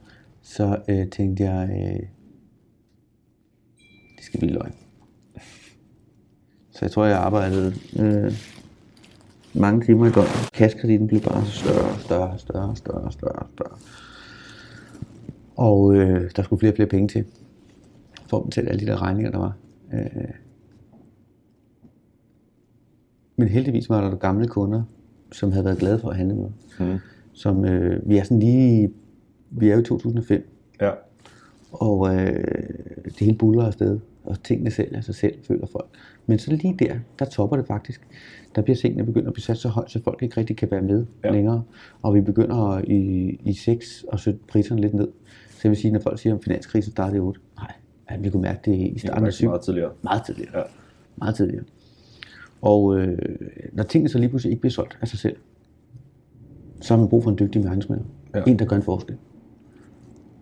[0.43, 2.07] så øh, tænkte jeg, øh,
[4.17, 4.75] det skal blive løgn.
[6.71, 8.33] Så jeg tror, jeg arbejdede øh,
[9.55, 10.51] mange timer i døgnet.
[10.53, 13.79] Kaskrediten blev bare større, større, større, større, større, større.
[15.57, 17.25] Og øh, der skulle flere og flere penge til,
[18.27, 19.53] for at betale alle de der regninger, der var.
[19.93, 20.44] Øh,
[23.37, 24.83] men heldigvis var der gamle kunder,
[25.33, 26.49] som havde været glade for at handle med.
[26.81, 26.99] Mm.
[27.33, 28.91] Som, øh, vi er sådan lige,
[29.51, 30.49] vi er jo i 2005,
[30.81, 30.91] Ja.
[31.73, 32.45] og øh,
[33.05, 33.99] det hele buller afsted.
[34.25, 35.87] og tingene sælger sig selv, føler folk.
[36.27, 38.07] Men så lige der, der topper det faktisk.
[38.55, 40.83] Der bliver tingene begyndt at blive sat så højt, så folk ikke rigtig kan være
[40.83, 41.31] med Ja.
[41.31, 41.63] længere.
[42.03, 45.09] Og vi begynder i, i 6 og sætte priserne lidt ned.
[45.51, 47.41] Så jeg vil sige, når folk siger, at finanskrisen startede i 8,
[48.11, 49.47] nej, vi kunne mærke det i starten af 7.
[49.47, 49.91] meget tidligere.
[50.03, 50.59] Meget tidligere.
[50.59, 50.63] Ja.
[51.17, 51.65] Meget tidligere.
[52.65, 53.19] Og øh,
[53.73, 55.37] når tingene så lige pludselig ikke bliver solgt af sig selv,
[56.81, 58.01] så har man brug for en dygtig markedsmand.
[58.35, 58.43] Ja.
[58.47, 59.17] En, der gør en forskel.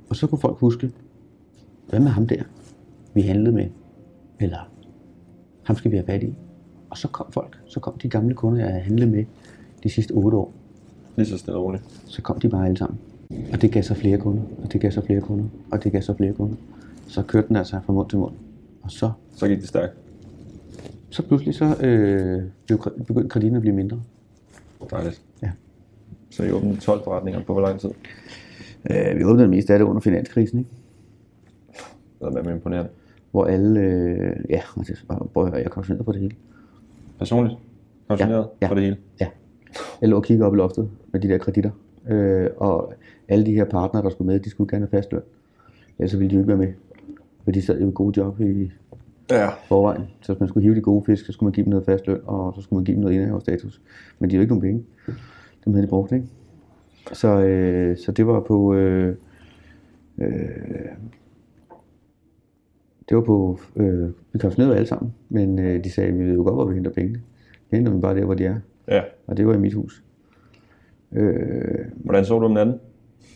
[0.08, 0.90] Og så kunne folk huske,
[1.88, 2.42] hvad med ham der,
[3.14, 3.66] vi handlede med?
[4.40, 4.70] Eller
[5.62, 6.34] ham skal vi have fat i.
[6.90, 9.24] Og så kom folk, så kom de gamle kunder, jeg handlet med
[9.82, 10.52] de sidste otte år.
[11.16, 12.02] Lige så stille og roligt.
[12.06, 12.98] Så kom de bare alle sammen.
[13.52, 16.02] Og det gav så flere kunder, og det gav så flere kunder, og det gav
[16.02, 16.56] så flere kunder.
[17.06, 18.34] Så kørte den altså fra mund til mund.
[18.82, 20.01] Og så Så gik det stærkt.
[21.12, 24.02] Så pludselig så øh, blev, begyndte kreditten at blive mindre.
[24.90, 25.22] Dejligt.
[25.42, 25.50] Ja.
[26.30, 27.90] Så I åbnede 12 forretninger på hvor lang tid?
[28.90, 30.70] Øh, vi åbnede det meste af det under finanskrisen, ikke?
[32.20, 32.90] Det har været imponerende.
[33.30, 36.34] hvor alle, øh, ja, og det, og, prøv at høre, jeg koncentreret på det hele.
[37.18, 37.58] Personligt?
[38.08, 38.70] Pensioneret Ja, ja.
[38.70, 38.96] for det hele?
[39.20, 39.26] Ja.
[40.00, 41.70] Jeg lå og kiggede op i loftet med de der kreditter,
[42.08, 42.94] øh, og
[43.28, 45.22] alle de her partnere, der skulle med, de skulle gerne have fast løn.
[45.98, 46.72] Ellers ville de jo ikke være med,
[47.44, 48.72] for de sad jo i gode job i
[49.32, 49.48] Ja.
[49.68, 50.02] forvejen.
[50.20, 52.06] Så hvis man skulle hive de gode fisk, så skulle man give dem noget fast
[52.06, 53.80] løn, og så skulle man give dem noget indehaverstatus.
[54.18, 54.84] Men de havde ikke nogen penge.
[55.64, 56.26] Dem havde de brugt, ikke?
[57.12, 58.74] Så, øh, så det var på...
[58.74, 59.16] Øh,
[60.18, 60.26] øh,
[63.08, 63.58] det var på...
[63.76, 66.74] Øh, vi ned alle sammen, men øh, de sagde, vi ved jo godt, hvor vi
[66.74, 67.20] henter pengene.
[67.70, 68.56] Vi henter dem bare der, hvor de er.
[68.88, 69.02] Ja.
[69.26, 70.04] Og det var i mit hus.
[71.12, 72.74] Øh, Hvordan så du om natten?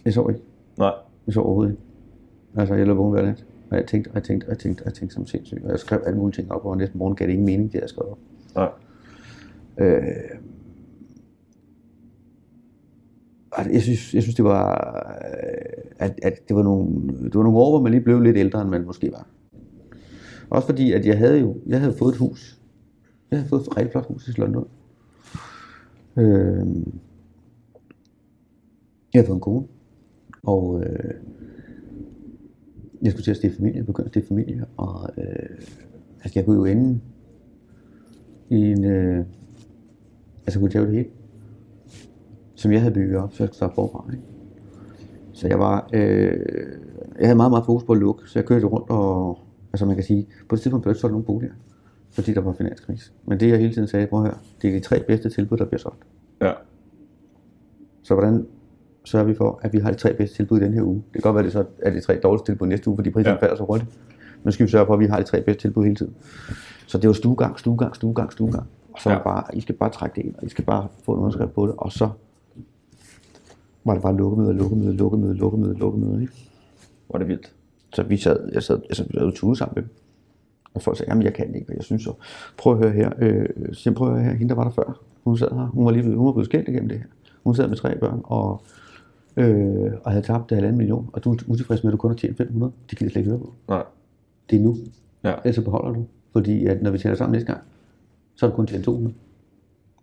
[0.05, 0.41] jeg så ikke.
[0.79, 0.93] Nej.
[1.27, 1.83] Jeg så overhovedet ikke.
[2.57, 3.45] Altså, jeg lå vågen hver nat.
[3.71, 5.65] Og jeg tænkte, og jeg tænkte, og jeg tænkte, og jeg tænkte som sindssygt.
[5.65, 7.81] Og jeg skrev alle mulige ting op, og næste morgen gav det ingen mening, det
[7.81, 8.19] jeg skrev op.
[8.55, 8.71] Nej.
[9.79, 10.41] Øh,
[13.73, 17.59] jeg synes, jeg synes det var, øh, at, at det, var nogle, det var nogle
[17.59, 19.29] år, hvor man lige blev lidt ældre, end man måske var.
[20.51, 22.61] Også fordi, at jeg havde jo jeg havde fået et hus.
[23.31, 24.69] Jeg havde fået et rigtig flot hus i London.
[26.17, 26.67] Øh,
[29.15, 29.67] jeg havde fået en kone,
[30.43, 31.15] og øh,
[33.03, 35.59] jeg skulle til at stifte familie, jeg begyndte at stifte familie, og øh,
[36.25, 37.01] altså jeg kunne jo ende
[38.51, 39.25] i en, øh,
[40.47, 41.09] altså kunne tage det hele,
[42.55, 44.05] som jeg havde bygget op, så jeg skulle starte forfra.
[44.13, 44.25] Ikke?
[45.33, 46.47] Så jeg var, øh,
[47.19, 49.39] jeg havde meget, meget fokus på at lukke, så jeg kørte rundt og,
[49.73, 51.53] altså man kan sige, på det tidspunkt blev der ikke solgt nogen boliger,
[52.11, 53.13] fordi der var finanskrise.
[53.27, 55.57] Men det jeg hele tiden sagde, prøv at høre, det er de tre bedste tilbud,
[55.57, 56.07] der bliver solgt.
[56.41, 56.53] Ja.
[58.03, 58.47] Så hvordan
[59.07, 60.95] sørger vi for, at vi har de tre bedste tilbud i den her uge?
[60.97, 63.11] Det kan godt være, at det så er de tre dårligste tilbud næste uge, fordi
[63.11, 63.43] priserne Ja.
[63.43, 63.91] falder så hurtigt.
[64.43, 66.15] Men skal vi sørge for, at vi har de tre bedste tilbud hele tiden.
[66.87, 68.67] Så det var stuegang, stuegang, stuegang, stuegang.
[68.93, 69.19] Og så Ja.
[69.23, 71.67] bare, I skal bare trække det ind, og I skal bare få en underskrift på
[71.67, 72.09] det, og så
[73.85, 76.21] var det bare lukkemøde, lukkemøde, lukkemøde, lukkemøde, lukkemøde.
[76.23, 76.33] Ikke?
[77.13, 77.53] Var det vildt.
[77.95, 79.91] Så vi sad, jeg sad, jeg sad, jeg sad tude sammen med dem.
[80.75, 82.13] Og folk sagde, jamen jeg kan ikke, og jeg synes så,
[82.59, 85.39] prøv at høre her, øh, prøv at høre her, hende der var der før, hun
[85.39, 87.05] sad her, hun var lige blevet, hun var blevet skilt igennem det her.
[87.45, 88.63] Hun sad med tre børn, og,
[89.37, 92.17] øh, og havde tabt halvanden million, og du er utilfreds med, at du kun har
[92.17, 92.73] tjent 500.
[92.91, 93.53] Det kan jeg slet ikke høre på.
[93.69, 93.83] Nej.
[94.51, 94.77] Det er nu,
[95.25, 95.35] Ja.
[95.45, 96.05] ellers så beholder du.
[96.33, 97.65] Fordi at når vi tæller sammen næste gang,
[98.37, 99.15] så er du kun tjent 200.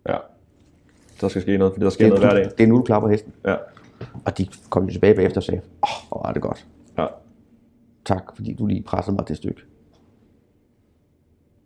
[0.08, 0.16] Ja.
[1.20, 2.52] Der skal ske noget, fordi der sker Det noget er, hver dag.
[2.58, 3.32] det er nu, du klapper hesten.
[3.46, 3.56] Ja.
[4.26, 6.66] Og de kom jo tilbage bagefter og sagde, åh, oh, hvor var det godt.
[6.98, 7.06] Ja.
[8.04, 9.60] Tak, fordi du lige pressede mig det stykke.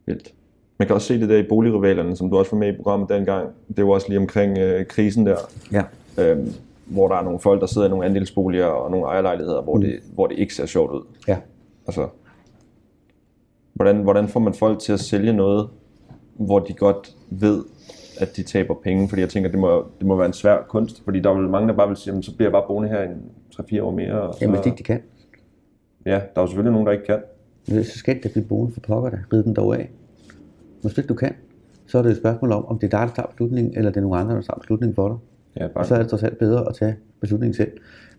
[0.07, 0.35] Vildt.
[0.79, 3.09] Man kan også se det der i boligrivalerne, som du også var med i programmet
[3.09, 3.49] dengang.
[3.77, 5.37] Det var også lige omkring øh, krisen der,
[5.73, 5.83] Ja.
[6.19, 6.53] øhm,
[6.91, 9.81] hvor der er nogle folk, der sidder i nogle andelsboliger og nogle ejerlejligheder, hvor, mm.
[9.81, 11.03] det, hvor det ikke ser sjovt ud.
[11.29, 11.39] Ja.
[11.87, 12.09] Altså,
[13.75, 15.69] hvordan, hvordan får man folk til at sælge noget,
[16.37, 17.65] hvor de godt ved,
[18.21, 19.09] at de taber penge?
[19.09, 21.49] Fordi jeg tænker, det må, det må være en svær kunst, fordi der er vel
[21.49, 23.23] mange, der bare vil sige, "Jamen, så bliver jeg bare boende her i en
[23.55, 24.21] 3-4 år mere.
[24.23, 25.01] Og så, Jamen, hvis de ikke de kan,
[26.07, 27.85] Ja, der er jo selvfølgelig nogen, der ikke kan.
[27.85, 29.19] så skal det da blive boende for pokker der.
[29.33, 29.91] Rid den dog af.
[30.83, 31.35] Hvis ikke du kan,
[31.87, 33.97] så er det et spørgsmål om, om det er dig, der tager beslutningen, eller det
[33.97, 35.17] er nogen andre, der tager beslutningen for dig.
[35.59, 37.71] Ja, Og så er det trods alt bedre at tage beslutningen selv.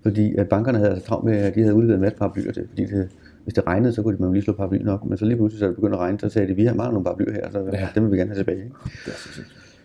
[0.04, 2.68] Fordi at bankerne havde altså travlt med, at de havde udleveret en masse paraplyer til.
[2.70, 3.10] Fordi det,
[3.44, 5.06] hvis det regnede, så kunne de man jo lige slå paraplyen op.
[5.06, 6.92] Men så lige pludselig, så det begyndte at regne, så sagde de, vi har meget
[6.94, 7.88] nogle paraplyer her, så ja.
[7.96, 8.58] dem vil vi gerne have tilbage.
[8.58, 8.76] Ikke?
[9.06, 9.42] det er så.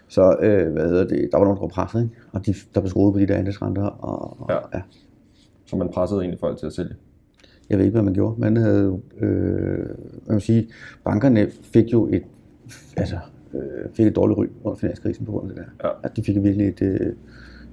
[0.09, 2.14] Så øh, hvad hedder det, der var nogen, der var presset, ikke?
[2.33, 3.83] og de, der blev skruet på de der andelsrenter.
[3.85, 4.79] Og, og, Ja.
[4.79, 4.83] ja.
[5.67, 6.94] Så man pressede egentlig folk til at sælge.
[7.71, 8.40] Jeg ved ikke, hvad man gjorde.
[8.40, 9.79] Man havde øh,
[10.27, 10.69] man vil sige,
[11.05, 12.23] bankerne fik jo et,
[12.96, 13.19] altså,
[13.55, 13.61] øh,
[13.94, 15.88] fik et dårligt ry under finanskrisen på grund af det der.
[15.88, 15.94] Ja.
[16.02, 17.13] At de fik virkelig et, øh,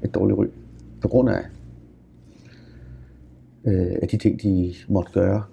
[0.03, 0.45] et dårligt ry
[1.01, 1.41] på grund af,
[3.65, 5.43] øh, af de ting, de måtte gøre.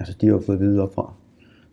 [0.00, 1.12] Altså, de har jo fået at vide op fra,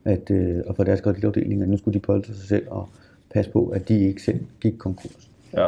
[0.06, 2.90] at, øh, og fra deres kreditafdeling, at nu skulle de polstre sig selv og
[3.34, 5.30] passe på, at de ikke selv gik konkurs.
[5.54, 5.68] Ja.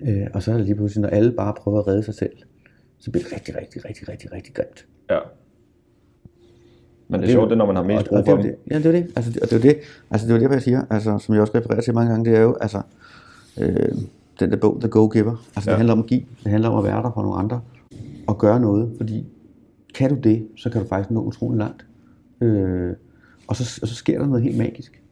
[0.00, 2.32] Øh, og så er det lige pludselig, når alle bare prøver at redde sig selv,
[2.98, 4.86] så bliver det rigtig, rigtig, rigtig, rigtig, rigtig grimt.
[5.10, 5.18] Ja.
[7.08, 8.42] Men det det er sjovt, jo- det når man har mest brug det for jo
[8.42, 9.12] det, ja, det er det.
[9.16, 9.76] Altså, det, og det er det.
[10.10, 12.38] Altså, det er det, jeg siger, altså, som jeg også refererer til mange gange, det
[12.38, 12.82] er jo, altså,
[13.60, 13.92] øh,
[14.40, 15.36] den der bog, The Go-Giver.
[15.56, 15.70] Altså, Ja.
[15.70, 17.60] det handler om at give, det handler om at være der for nogle andre,
[18.26, 19.24] og gøre noget, fordi
[19.94, 21.86] kan du det, så kan du faktisk nå utrolig langt.
[22.40, 22.92] Øh,
[23.46, 25.02] og, så, og så sker der noget helt magisk.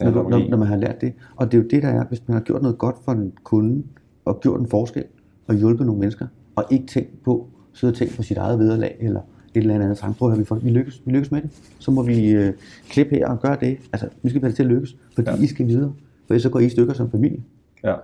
[0.00, 1.12] Ja, når, du, når man når, man har lært det.
[1.36, 3.32] Og det er jo det, der er, hvis man har gjort noget godt for en
[3.44, 3.82] kunde,
[4.24, 5.04] og gjort en forskel,
[5.46, 8.96] og hjulpet nogle mennesker, og ikke tænkt på, sidde og tænke på sit eget vederlag,
[9.00, 9.20] eller
[9.54, 11.50] et eller andet tanke på, at vi, får, vi, lykkes, vi lykkes med det.
[11.78, 12.52] Så må vi øh,
[12.88, 13.78] klippe her og gøre det.
[13.92, 15.36] Altså, vi skal være til at lykkes, fordi ja.
[15.36, 15.92] I skal videre.
[16.32, 17.42] For ellers så går I stykker som familie.
[17.84, 17.94] Ja.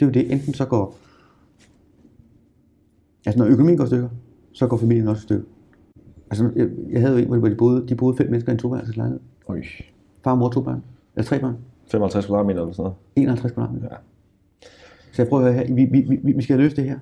[0.00, 0.32] Det er jo det.
[0.32, 0.96] Enten så går...
[3.26, 4.08] Altså, når økonomien går stykker,
[4.52, 5.44] så går familien også stykker.
[6.30, 8.58] Altså, jeg, jeg havde jo en, hvor de boede, de boede fem mennesker i en
[8.58, 9.20] toværelseslejlighed.
[9.46, 9.62] Oj.
[10.24, 10.82] Far, mor, to børn.
[11.16, 11.56] Eller tre børn.
[11.86, 12.96] 55 kvadratmeter eller sådan noget.
[13.16, 13.88] 51 kvadratmeter.
[13.90, 13.96] Ja.
[15.12, 16.98] Så jeg prøver at høre her, vi, vi, vi, vi skal løst det her.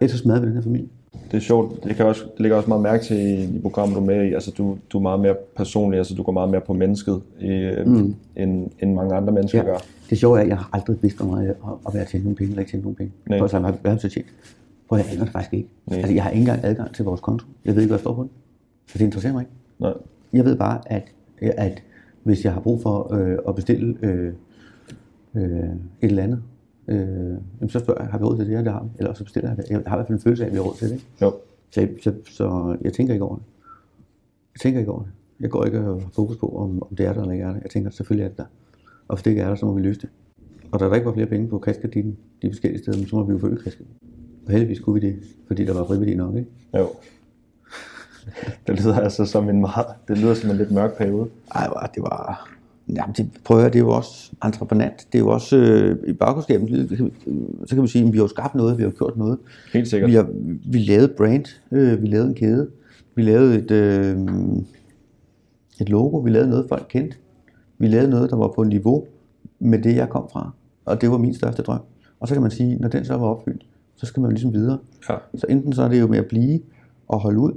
[0.00, 0.88] Ellers så smadrer vi den her familie.
[1.12, 1.84] Det er sjovt.
[1.84, 4.24] Det, kan også, det ligger også meget mærke til i, i programmet, du er med
[4.24, 4.32] i.
[4.32, 5.98] Altså, du, du er meget mere personlig.
[5.98, 8.14] Altså, du går meget mere på mennesket, i, mm.
[8.36, 9.64] end, end mange andre mennesker ja.
[9.64, 9.78] gør.
[10.10, 12.50] Det sjove er, at jeg har aldrig vidst, jeg har at være tjent nogle penge,
[12.50, 13.12] eller ikke tjent nogle penge.
[13.26, 13.38] Nej.
[13.38, 14.26] For så har jeg så tjent.
[14.92, 15.68] At jeg aner det faktisk ikke.
[15.86, 15.98] Nej.
[15.98, 17.46] Altså, jeg har ikke engang adgang til vores konto.
[17.64, 18.30] Jeg ved ikke, hvad der står på den.
[18.86, 19.52] Så det interesserer mig ikke.
[19.78, 19.92] Nej.
[20.32, 21.04] Jeg ved bare, at,
[21.40, 21.82] at
[22.22, 24.32] hvis jeg har brug for øh, at bestille øh,
[25.34, 26.42] øh, et eller andet,
[26.88, 26.98] øh,
[27.60, 28.62] jamen, så spørger jeg, har vi råd til det her?
[28.64, 28.88] Det har vi.
[28.98, 29.64] Eller så bestiller jeg det.
[29.70, 30.94] Jeg har i hvert fald en følelse af, at vi har råd til det.
[30.94, 31.06] Ikke?
[31.22, 31.32] Jo.
[31.70, 33.44] Så, så, så jeg tænker ikke over det.
[34.54, 35.10] Jeg tænker ikke over det.
[35.40, 37.58] Jeg går ikke og fokus på, om, om det er der eller ikke er der.
[37.62, 38.44] Jeg tænker, selvfølgelig er det der.
[39.08, 40.08] Og hvis det ikke er der, så må vi løse det.
[40.72, 43.32] Og da der ikke var flere penge på kassekreditten de forskellige steder, så må vi
[43.32, 43.96] jo forøge kassekreditten.
[44.46, 45.16] Og heldigvis kunne vi det,
[45.46, 46.50] fordi der var frivillige nok, ikke?
[46.78, 46.88] Jo.
[48.66, 51.28] Det lyder altså som en meget, det lyder som en lidt mørk periode.
[51.54, 52.48] Ej, hvor- det var...
[52.96, 55.06] Jamen, det, prøv at høre, det er jo også entreprenant.
[55.12, 56.88] Det er jo også øh, i baggrundsskabet,
[57.66, 59.38] så kan vi sige, at vi har jo skabt noget, vi har gjort noget.
[59.72, 60.10] Helt sikkert.
[60.10, 60.26] Vi, har,
[60.70, 62.70] vi lavede brand, øh, vi lavede en kæde,
[63.14, 64.18] vi lavede et, øh,
[65.80, 67.16] et logo, vi lavede noget, folk kendte.
[67.78, 69.06] Vi lavede noget, der var på niveau
[69.58, 70.50] med det, jeg kom fra.
[70.84, 71.80] Og det var min største drøm.
[72.20, 73.66] Og så kan man sige, når den så var opfyldt,
[73.96, 74.78] så skal man jo ligesom videre.
[75.10, 75.14] Ja.
[75.34, 76.60] Så enten så er det jo med at blive
[77.08, 77.52] og holde ud,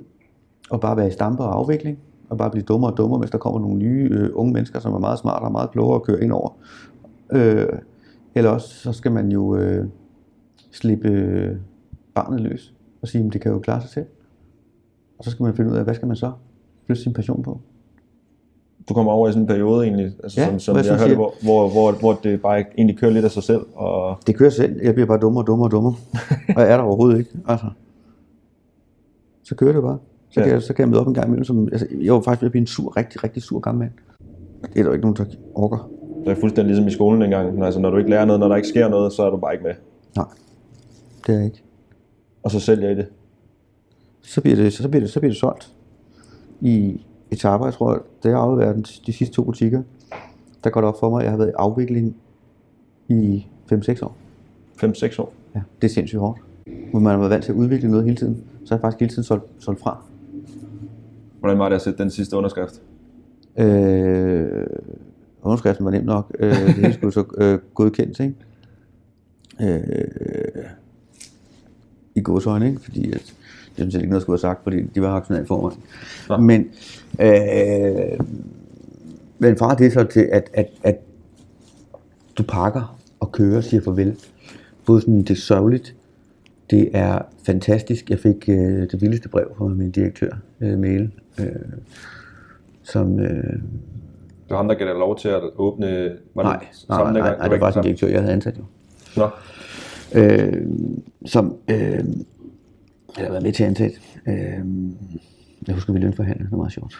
[0.69, 1.97] og bare være i stampe og afvikling,
[2.29, 4.93] og bare blive dummere og dummere, hvis der kommer nogle nye øh, unge mennesker, som
[4.93, 6.49] er meget smartere og meget klogere at køre ind over.
[7.31, 7.67] Øh,
[8.35, 9.87] eller også så skal man jo øh,
[10.71, 11.55] slippe øh,
[12.13, 14.05] barnet løs og sige, at det kan jo klare sig selv.
[15.17, 16.31] Og så skal man finde ud af, hvad skal man så
[16.85, 17.59] flytte sin passion på.
[18.89, 21.15] Du kommer over i sådan en periode egentlig, altså, Ja, som, som jeg, jeg hørte,
[21.15, 23.65] hvor, hvor, hvor, hvor det bare egentlig kører lidt af sig selv.
[23.75, 24.81] Og Det kører selv.
[24.83, 25.95] Jeg bliver bare dummere og dummere og dummere.
[26.55, 27.31] og jeg er der overhovedet ikke.
[27.47, 27.65] Altså.
[29.43, 29.97] Så kører det bare.
[30.35, 30.45] Så, Ja.
[30.45, 31.43] kan jeg, så kan jeg møde op en gang imellem.
[31.43, 33.91] Som, altså, jeg var faktisk ved at blive en sur, rigtig, rigtig sur gammel mand.
[34.61, 35.89] Det er der jo ikke nogen, der orker.
[36.25, 37.63] det er fuldstændig ligesom i skolen engang.
[37.63, 39.53] Altså, når du ikke lærer noget, når der ikke sker noget, så er du bare
[39.53, 39.73] ikke med.
[40.15, 40.25] Nej,
[41.27, 41.63] det er jeg ikke.
[42.43, 43.07] Og så sælger I det.
[44.21, 45.73] Så bliver det, så bliver det, så bliver det solgt.
[46.61, 49.81] I etaper, jeg tror, da jeg afleverede de sidste to butikker,
[50.63, 52.15] der går det op for mig, at jeg har været i afvikling
[53.07, 54.15] i 5-6 år.
[54.83, 55.33] 5-6 år.
[55.55, 56.39] Ja, det er sindssygt hårdt.
[56.91, 58.99] Hvor man har været vant til at udvikle noget hele tiden, så har jeg faktisk
[58.99, 60.03] hele tiden solgt, solgt fra.
[61.45, 62.81] Hvordan var det at sætte den sidste underskrift?
[63.57, 64.67] Øh,
[65.41, 66.35] underskriften var nem nok.
[66.39, 68.35] Øh, det hele skulle så øh, godkendt, ikke?
[69.61, 70.63] Øh,
[72.15, 72.81] I godsøjne, ikke?
[72.81, 73.33] Fordi at,
[73.77, 75.79] det jeg ikke noget, jeg skulle have sagt, fordi de var aktionære forvejen.
[76.29, 76.37] Nå.
[76.37, 76.67] Men,
[77.19, 78.19] øh,
[79.39, 80.99] men fra det så til, at, at, at
[82.37, 84.15] du pakker og kører og siger farvel.
[84.85, 85.95] Både sådan, det er sørgeligt,
[86.69, 88.09] det er fantastisk.
[88.09, 90.31] Jeg fik øh, det vildeste brev fra min direktør,
[90.61, 91.45] øh, mail, øh,
[92.83, 93.19] som...
[93.19, 96.15] Øh, Det var ham, der gav dig lov til at åbne...
[96.35, 98.63] Var nej, det nej, nej, nej, det var faktisk en direktør, jeg havde ansat jo.
[99.17, 99.29] Nå,
[100.15, 100.67] Øh,
[101.25, 101.77] som øh,
[103.17, 103.97] jeg har været med til at ansætte.
[104.27, 104.59] Øh,
[105.67, 106.95] jeg husker, vi lønforhandlede, det var meget sjovt.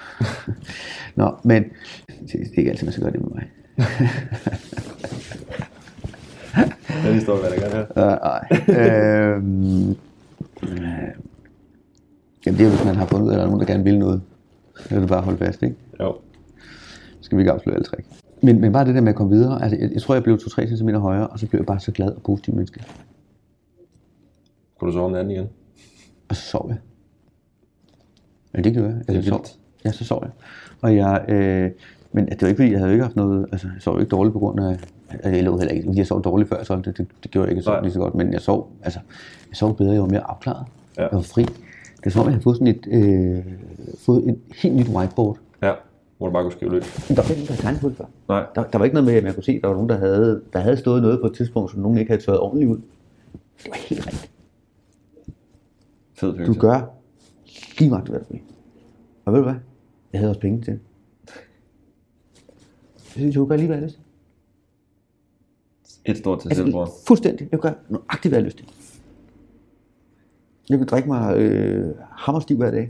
[1.16, 3.44] Nå, men det, det er ikke altid, man skal gøre det med mig.
[7.06, 8.14] den historie vil jeg gerne have.
[8.14, 9.36] Øh, Nej.
[9.36, 9.90] øhm,
[10.64, 11.10] øh,
[12.46, 13.84] jamen det er hvis man har fundet ud af, at der er nogen, der gerne
[13.84, 14.22] vil noget.
[14.80, 15.76] Så er det bare at holde fast, ikke?
[16.00, 16.16] Jo.
[17.12, 18.08] Så skal vi ikke afsløre alle trick.
[18.44, 19.64] Men, men bare det der med at komme videre.
[19.64, 21.92] Altså, jeg, jeg tror, jeg blev 2-3 cm højere, og så blev jeg bare så
[21.92, 22.84] glad og positiv menneske.
[24.80, 25.50] Kunne du sove om natten igen?
[26.30, 26.78] Og så sov jeg.
[28.56, 28.98] Ja, det gjorde jeg.
[28.98, 29.38] Altså, Det er jeg sov.
[29.40, 29.60] vildt.
[29.86, 30.32] Ja, så sov jeg.
[30.82, 31.72] Og jeg, øh,
[32.12, 34.34] men det var ikke fordi, jeg havde ikke haft noget, altså jeg sov ikke dårligt
[34.34, 34.78] på grund af,
[35.10, 37.48] altså, jeg lå heller ikke, fordi jeg sov dårligt før solgte det, det, det gjorde
[37.50, 37.82] jeg ikke, Nej.
[37.82, 39.00] lige så godt, men jeg sov, altså,
[39.50, 40.66] jeg sov bedre, jeg var mere afklaret,
[40.98, 41.02] Ja.
[41.02, 41.46] jeg var fri.
[42.06, 43.46] Det er som om, jeg havde fået sådan et, øh,
[43.98, 45.38] fået et helt nyt whiteboard.
[45.62, 45.74] Ja,
[46.18, 47.06] hvor du bare kunne skrive lidt.
[47.10, 48.06] Men Der var ikke nogen, der på det før.
[48.28, 49.90] Nej, Der, der var ikke noget med, at man kunne se, at der var nogen,
[49.90, 52.72] der havde, der havde stået noget på et tidspunkt, som nogen ikke havde tørret ordentligt
[52.72, 52.78] ud.
[53.64, 54.32] Det var helt rigtigt.
[56.14, 56.82] fed Du gør
[57.80, 58.42] lige meget, hvad du vil.
[59.26, 59.56] Og ved du hvad?
[60.14, 60.80] Jeg havde også penge til.
[62.98, 64.00] Jeg synes, jeg gøre lige, hvad jeg havde lyst
[66.04, 66.12] til.
[66.12, 66.50] Et stort til.
[66.50, 67.48] Altså, fuldstændig.
[67.52, 68.85] Jeg gøre nøjagtigt, hvad jeg havde lyst til.
[70.70, 72.90] Jeg kunne drikke mig øh, hammerstiv hver dag.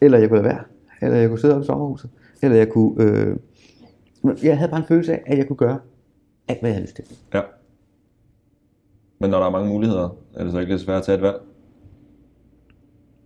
[0.00, 0.64] eller jeg kunne lade være.
[1.02, 2.10] Eller jeg kunne sidde oppe i sommerhuset.
[2.42, 3.04] Eller jeg kunne...
[3.04, 3.36] Øh,
[4.42, 5.78] jeg havde bare en følelse af, at jeg kunne gøre
[6.48, 7.04] alt, hvad jeg havde lyst til.
[7.34, 7.40] Ja.
[9.18, 11.22] Men når der er mange muligheder, er det så ikke lidt svært at tage et
[11.22, 11.36] valg?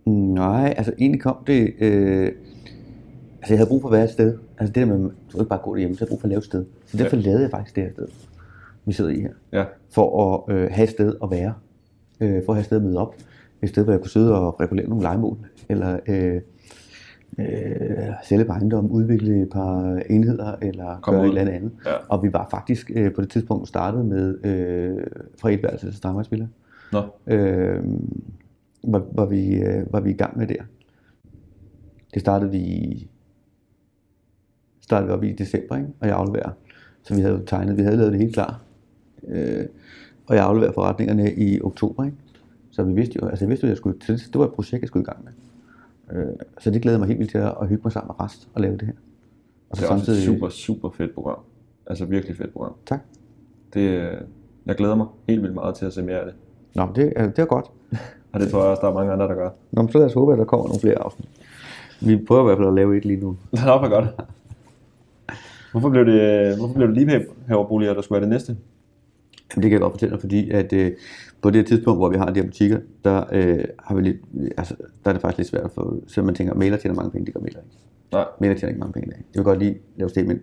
[0.05, 1.73] Nej, altså egentlig kom det...
[1.79, 2.31] Øh,
[3.37, 4.37] altså jeg havde brug for at være et sted.
[4.57, 6.29] Altså det der med, du ikke bare gå derhjemme, så jeg havde brug for at
[6.29, 6.65] lave et sted.
[6.85, 7.21] Så derfor ja.
[7.21, 8.07] lavede jeg faktisk det her sted,
[8.85, 9.29] vi sidder i her.
[9.51, 9.65] Ja.
[9.89, 11.53] For at øh, have et sted at være.
[12.21, 13.15] Øh, for at have et sted at møde op.
[13.61, 15.37] Et sted, hvor jeg kunne sidde og regulere nogle legemål.
[15.69, 16.41] Eller øh,
[17.39, 21.33] øh, sælge på ejendom, udvikle et par enheder, eller Kom gøre ud.
[21.33, 21.71] et eller andet.
[21.85, 21.91] Ja.
[22.09, 25.07] Og vi var faktisk øh, på det tidspunkt startet med øh,
[25.41, 26.47] fra et værelse til strandvejsspiller.
[26.91, 27.83] Nå, øh,
[28.83, 30.63] var, var, vi, øh, var vi i gang med der.
[32.13, 33.09] Det startede vi
[34.81, 35.89] startede vi op i december, ikke?
[35.99, 36.49] og jeg afleverer.
[37.03, 38.61] Så vi havde tegnet, vi havde lavet det helt klar.
[39.27, 39.65] Øh,
[40.27, 42.03] og jeg afleverer forretningerne i oktober.
[42.03, 42.17] Ikke?
[42.71, 44.45] Så vi vidste jo, altså jeg vidste jo, at jeg skulle, så det, det var
[44.45, 45.31] et projekt, jeg skulle i gang med.
[46.11, 48.47] Øh, så det glæder mig helt vildt til at, at hygge mig sammen med Rast
[48.53, 48.93] og lave det her.
[49.69, 51.39] Og det er også et super, super fedt program.
[51.87, 52.73] Altså virkelig fedt program.
[52.85, 52.99] Tak.
[53.73, 54.13] Det, øh,
[54.65, 56.33] jeg glæder mig helt vildt meget til at se mere af det.
[56.75, 57.65] Nå, men det, er, det er godt.
[58.33, 59.49] Og det tror jeg også, der er mange andre, der gør.
[59.71, 61.29] Nå, men så lad os håbe, at der kommer nogle flere afsnit.
[62.01, 63.37] Vi prøver i hvert fald at lave et lige nu.
[63.51, 64.05] Det er godt.
[65.71, 68.57] Hvorfor blev det, hvorfor blev det lige herovboliger, der skulle være det næste?
[69.51, 70.91] Jamen, det kan jeg godt fortælle dig, fordi at øh,
[71.41, 74.17] på det tidspunkt, hvor vi har de her butikker, der, øh, har vi lidt,
[74.57, 77.11] altså, der er det faktisk lidt svært at få, så man tænker, mailer tjener mange
[77.11, 77.77] penge, det gør mailer ikke.
[78.11, 79.19] Nej, Mailer tjener ikke mange penge i dag.
[79.33, 80.41] Jeg vil godt lige lave statement,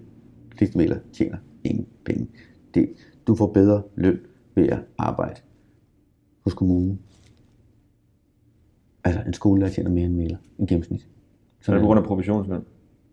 [0.57, 2.28] fleste mailer tjener ingen penge.
[2.74, 2.88] Det,
[3.26, 4.20] du får bedre løn
[4.55, 5.40] ved at arbejde
[6.44, 6.98] hos kommunen.
[9.05, 11.09] Altså en skolelærer tjener mere end mailer, en gennemsnit.
[11.61, 12.64] så er det på grund af provisionsløn.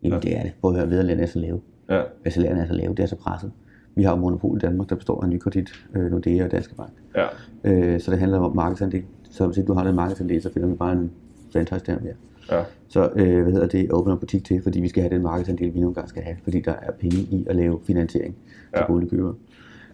[0.04, 0.52] Jamen det er det.
[0.62, 1.62] Prøv at høre, vederlagene er så lave.
[1.90, 3.52] Ja, Altså lærerne er så lave, det er så presset.
[4.00, 6.89] Vi har jo monopol i Danmark, der består af Nykredit, øh, Nordea og Danske Bank.
[7.16, 7.26] ja,
[7.64, 9.04] Øh, så det handler om markedsandel.
[9.32, 11.12] Så hvis ikke du har den markedsandel, så finder vi bare en
[11.54, 12.14] franchise der mere.
[12.52, 12.64] ja.
[12.88, 15.80] Så øh, hvad hedder det, åbner butik til, fordi vi skal have den markedsandel, vi
[15.80, 18.88] nogle gange skal have, fordi der er penge i at lave finansiering til Ja.
[18.88, 19.34] boligkøbere.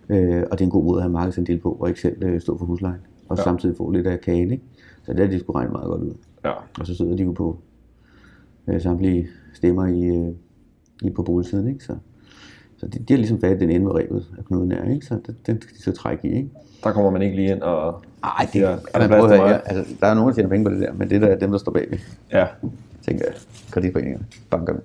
[0.09, 2.41] Øh, og det er en god måde at have markedsandel på, og ikke selv øh,
[2.41, 2.99] stå for huslejen.
[3.29, 3.41] Og Ja.
[3.41, 3.43] ja.
[3.43, 4.63] samtidig få lidt af kagen, ikke?
[5.03, 6.13] Så det er de skulle regne meget godt ud.
[6.45, 6.51] ja.
[6.79, 7.57] Og så sidder de jo på
[8.67, 10.33] øh, samtlige stemmer i, øh,
[11.01, 11.83] i på boligsiden, ikke?
[11.83, 11.95] Så,
[12.77, 15.05] så de, de har ligesom fat i den ende med rebet af knuden her, ikke?
[15.05, 16.49] Så den, den skal de så trække i, ikke?
[16.83, 18.01] Der kommer man ikke lige ind og...
[18.23, 20.65] Ej, det ja, er der plads til ja, altså, der er nogen, der tjener penge
[20.65, 21.97] på det der, men det der er dem, der står bagved,
[22.31, 22.45] Ja,
[23.01, 23.35] tænker jeg,
[23.71, 24.79] kreditforeningerne, bankerne.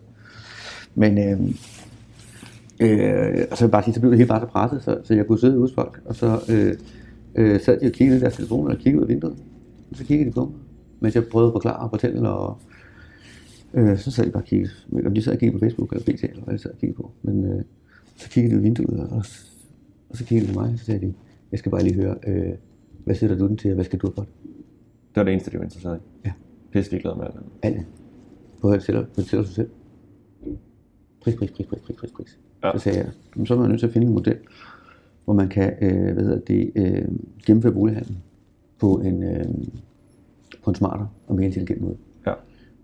[0.94, 1.40] Men øh,
[2.80, 4.98] øh, og så vil jeg bare sige, så blev det helt bare så presset, så,
[5.04, 6.74] så jeg kunne sidde hos folk, og så øh,
[7.34, 9.36] øh, sad de og kiggede i deres telefoner og kiggede ud af vinduet.
[9.90, 10.54] Og så kiggede de på mig,
[11.00, 12.58] mens jeg prøvede at forklare og fortælle, og
[13.74, 14.72] øh, så sad de bare og kiggede.
[14.88, 16.78] Men om de sad og kiggede på Facebook eller BT, eller hvad de sad og
[16.78, 17.10] kiggede på.
[17.22, 17.64] Men øh,
[18.20, 19.24] så kiggede de ud vinduet, og,
[20.10, 21.14] og så kiggede de på mig, og så sagde de,
[21.50, 22.52] jeg skal bare lige høre, øh,
[23.04, 24.32] hvad sætter du den til, og hvad skal du have for det?
[25.14, 26.00] det var det eneste, de var interesseret i.
[26.24, 26.32] Ja.
[26.72, 27.50] Pisse ligeglad med alt andet.
[27.62, 27.86] Alt.
[28.60, 29.70] På at sælge, på at sælge sig selv.
[31.22, 32.38] Pris, pris, pris, pris, pris, pris, pris.
[32.64, 32.72] Ja.
[32.72, 34.36] Så sagde jeg, "Jamen, så er man nødt til at finde en model,
[35.24, 37.08] hvor man kan øh, hvad hedder det, øh,
[37.46, 38.18] gennemføre bolighandlen
[38.80, 39.44] på en, øh,
[40.64, 41.96] på en smartere og mere intelligent måde.
[42.26, 42.32] Ja,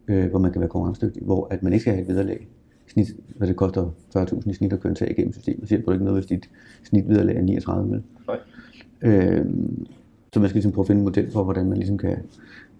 [0.09, 2.49] Øh, hvor man kan være konkurrencedygtig, hvor at man ikke skal have et vederlag.
[2.97, 5.69] Snit, hvad det koster 40.000 i snit at køre en sag igennem systemet.
[5.69, 6.51] Så hjælper det ikke noget, hvis dit
[6.85, 8.03] snit vederlag er 39 vel?
[8.27, 8.39] nej.
[9.03, 9.47] Øh,
[10.33, 12.17] så man skal ligesom prøve at finde en model for, hvordan man ligesom kan,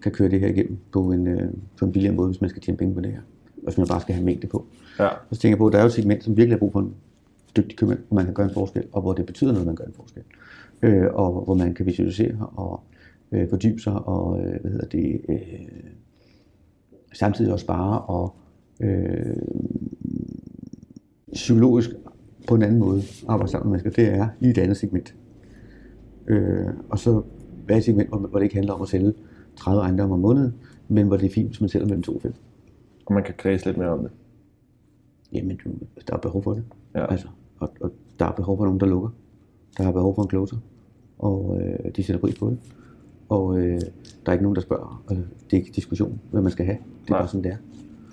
[0.01, 2.61] kan køre det her igennem på en, øh, på en billigere måde, hvis man skal
[2.61, 3.19] tjene penge på det her.
[3.57, 4.65] Og hvis man bare skal have mængde på.
[4.99, 6.59] Ja, Og så tænker jeg på, at der er jo et segment, som virkelig har
[6.59, 6.93] brug for en
[7.57, 9.75] dygtig købmand, hvor man kan gøre en forskel, og hvor det betyder noget, at man
[9.75, 10.23] gør en forskel.
[10.81, 12.81] Øh, og hvor man kan visualisere og
[13.31, 15.39] øh, fordybe sig, og øh, hvad hedder det, øh,
[17.13, 18.35] samtidig også spare og
[18.81, 19.35] øh,
[21.33, 21.89] psykologisk
[22.47, 24.03] på en anden måde arbejde sammen med mennesker.
[24.03, 25.15] Det er i et andet segment.
[26.27, 27.21] Øh, og så
[27.67, 29.13] være et segment, hvor, hvor det ikke handler om at sælge
[29.55, 30.53] 30 ejendomme om måneden,
[30.87, 32.33] men hvor det er fint, hvis man sælger mellem 2 og 5.
[33.05, 34.11] og man kan kredse lidt mere om det.
[35.33, 35.69] Jamen, du,
[36.07, 36.63] der er behov for det.
[36.95, 37.11] Ja.
[37.11, 37.27] Altså,
[37.59, 39.09] og, og der er behov for nogen, der lukker.
[39.77, 40.57] Der er behov for en closer.
[41.19, 42.57] Og øh, de sætter pris på det.
[43.29, 43.81] Og øh,
[44.25, 45.03] der er ikke nogen, der spørger.
[45.07, 46.77] Og det er ikke diskussion, hvad man skal have.
[46.77, 47.19] Det er Nej.
[47.19, 47.57] bare sådan, det er.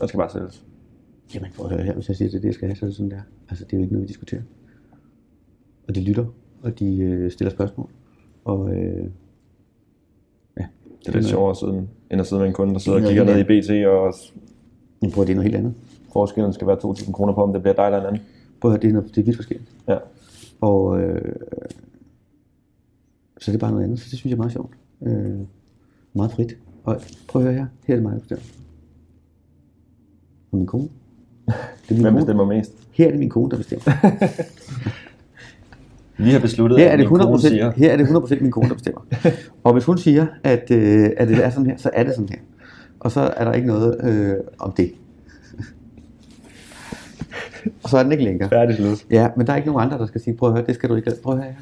[0.00, 0.64] Der skal bare sælges.
[1.34, 1.94] Jamen, prøv at høre her.
[1.94, 3.22] Hvis jeg siger, det er det, jeg skal have, så er det sådan, det er.
[3.48, 4.42] Altså, det er jo ikke noget, vi diskuterer.
[5.88, 6.26] Og de lytter,
[6.62, 7.90] og de øh, stiller spørgsmål.
[8.44, 9.10] Og øh,
[10.56, 10.66] ja,
[11.00, 13.04] Det er lidt sjovere at sidde, end at sidde med en kunde, der sidder og
[13.04, 14.14] er kigger ned noget i BT, og
[15.00, 15.74] Men prøv at det er noget helt andet.
[16.12, 18.22] forskellen skal være 2.000 kroner på, om det bliver dig eller en anden.
[18.60, 19.70] Prøv at høre, det er, noget, det er vidt forskelligt.
[19.88, 19.98] Ja,
[20.60, 21.36] Og øh,
[23.40, 24.72] så det er bare noget andet, så det synes jeg er meget sjovt.
[25.02, 25.40] Øh,
[26.12, 26.56] meget frit.
[26.84, 27.66] Og prøv at høre her.
[27.86, 28.36] Her er det mig, der
[30.54, 30.88] Og min kone.
[31.46, 31.54] Det
[31.90, 32.16] er min Hvem kone.
[32.16, 32.72] bestemmer mest?
[32.92, 33.84] Her er det min kone, der bestemmer.
[36.18, 38.42] Vi har besluttet, Her er at det min kone 100%, siger, her er det 100%
[38.42, 39.00] min kone, der bestemmer.
[39.64, 42.28] Og hvis hun siger, at, øh, at det er sådan her, så er det sådan
[42.28, 42.38] her.
[43.00, 44.92] Og så er der ikke noget øh, om det.
[47.82, 48.48] Og så er den ikke længere.
[48.48, 49.06] færdig slut.
[49.10, 50.88] Ja, men der er ikke nogen andre, der skal sige, prøv at høre, det skal
[50.90, 51.12] du ikke.
[51.22, 51.58] Prøv at høre her.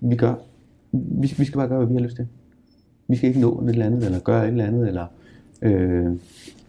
[0.00, 0.34] Vi gør.
[0.92, 2.26] Vi, vi skal bare gøre, hvad vi har lyst til.
[3.08, 5.06] Vi skal ikke nå et eller andet, eller gøre et eller andet, eller
[5.62, 6.06] øh,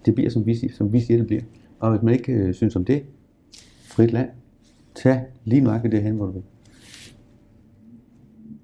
[0.06, 1.42] det bliver, som vi, som vi siger, det bliver.
[1.80, 3.04] Og hvis man ikke øh, synes om det,
[3.84, 4.30] frit land,
[4.96, 6.44] tag lige nøjagtigt det hen, hvor du vil.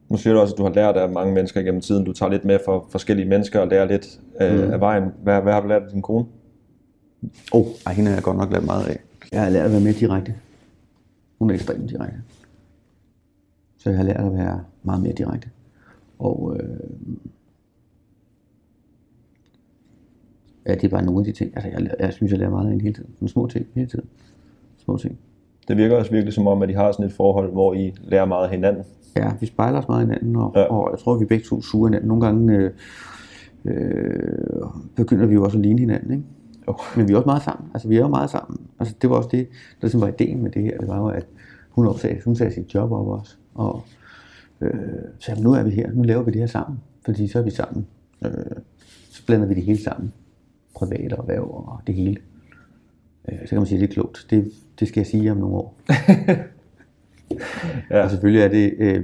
[0.10, 2.06] Nu siger du også, at du har lært af mange mennesker gennem tiden.
[2.06, 4.74] Du tager lidt med for forskellige mennesker og lærer lidt øh, Mm.
[4.74, 5.04] af vejen.
[5.24, 6.26] Hvad, hvad har du lært af din kone?
[7.54, 9.00] Åh, oh, ej, hende har jeg godt nok lært meget af.
[9.32, 10.36] Jeg har lært at være mere direkte.
[11.40, 12.18] Hun er ekstremt direkte.
[13.78, 15.50] Så jeg har lært at være meget mere direkte.
[16.20, 16.80] Og øh,
[20.68, 21.52] ja, det er bare nogle af de ting.
[21.56, 23.10] Altså, jeg, jeg synes, jeg lærer meget af hende hele tiden.
[23.22, 24.06] Nogle små ting hele tiden.
[24.78, 25.18] Små ting.
[25.68, 28.26] Det virker også virkelig som om, at I har sådan et forhold, hvor I lærer
[28.26, 28.84] meget af hinanden.
[29.16, 30.64] Ja, vi spejler os meget hinanden, og, Ja.
[30.64, 32.08] og jeg tror, vi begge to suger hinanden.
[32.08, 32.72] Nogle gange øh,
[33.66, 34.62] øh,
[34.96, 36.24] begynder vi jo også at ligne hinanden, ikke?
[36.68, 36.76] Jo.
[36.98, 37.70] Men vi er også meget sammen.
[37.74, 38.58] Altså, vi er jo meget sammen.
[38.80, 40.78] Altså, det var også det, der ligesom var ideen med det her.
[40.78, 41.26] Det var jo, at
[41.70, 43.36] hun, opsagde, hun sagde sit job op også.
[43.54, 43.84] Og
[44.62, 44.72] øh,
[45.20, 45.92] sagde, nu er vi her.
[45.94, 46.80] Nu laver vi det her sammen.
[47.06, 47.88] Fordi så er vi sammen.
[48.26, 48.32] Øh,
[49.12, 50.14] så blander vi det hele sammen.
[50.76, 52.18] Privat og erhverv og det hele.
[53.30, 54.28] Øh, så kan man sige, at det er klogt.
[54.30, 55.76] Det, det skal jeg sige om nogle år.
[57.90, 58.04] Ja.
[58.04, 59.04] Og selvfølgelig er det, øh,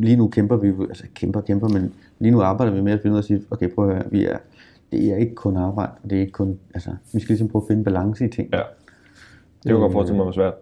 [0.00, 3.12] lige nu kæmper vi, altså kæmper, kæmper, men lige nu arbejder vi med at finde
[3.12, 4.38] ud af at sige, okay, prøv at høre, vi er,
[4.92, 7.62] det er ikke kun arbejde, og det er ikke kun, altså, vi skal ligesom prøve
[7.62, 8.48] at finde balance i ting.
[8.52, 8.62] Ja.
[9.62, 10.54] Det jeg godt forestille mig var svært.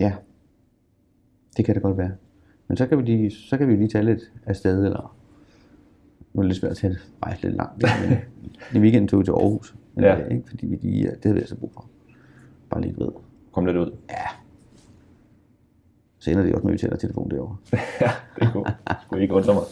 [0.00, 0.12] Ja,
[1.56, 2.10] det kan det godt være.
[2.68, 5.16] Men så kan vi lige, så kan vi lige tage lidt afsted, eller
[6.32, 8.18] nu er det lidt svært at tage det lidt langt, men
[8.74, 10.08] i weekenden tog vi til Aarhus, en Ja.
[10.14, 10.42] dag, ikke?
[10.48, 11.84] fordi vi lige, det havde vi altså brug for.
[12.70, 13.08] Bare lidt ved.
[13.52, 13.90] Kom lidt ud.
[16.18, 17.56] Så ender det også med, at vi tæller telefon derovre.
[18.00, 18.64] Ja, det kunne,
[19.06, 19.62] skulle ikke undre mig.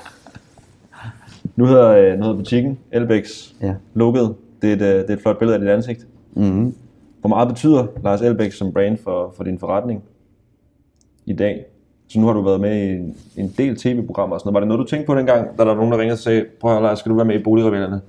[1.56, 3.74] Nu hedder, øh, nu hedder butikken Elbæks Ja.
[3.94, 4.34] lukket.
[4.62, 6.06] Det er, et, øh, det er et flot billede af dit ansigt.
[6.34, 6.74] Mm-hmm.
[7.20, 10.02] Hvor meget betyder Lars Elbæk som brand for, for din forretning
[11.26, 11.64] i dag?
[12.08, 14.54] Så nu har du været med i en, en del tv-programmer og sådan noget.
[14.54, 16.44] Var det noget, du tænkte på dengang, da der var nogen, der ringede og sagde,
[16.60, 18.00] prøv at høre, Lars, skal du være med i Boligrebellerne?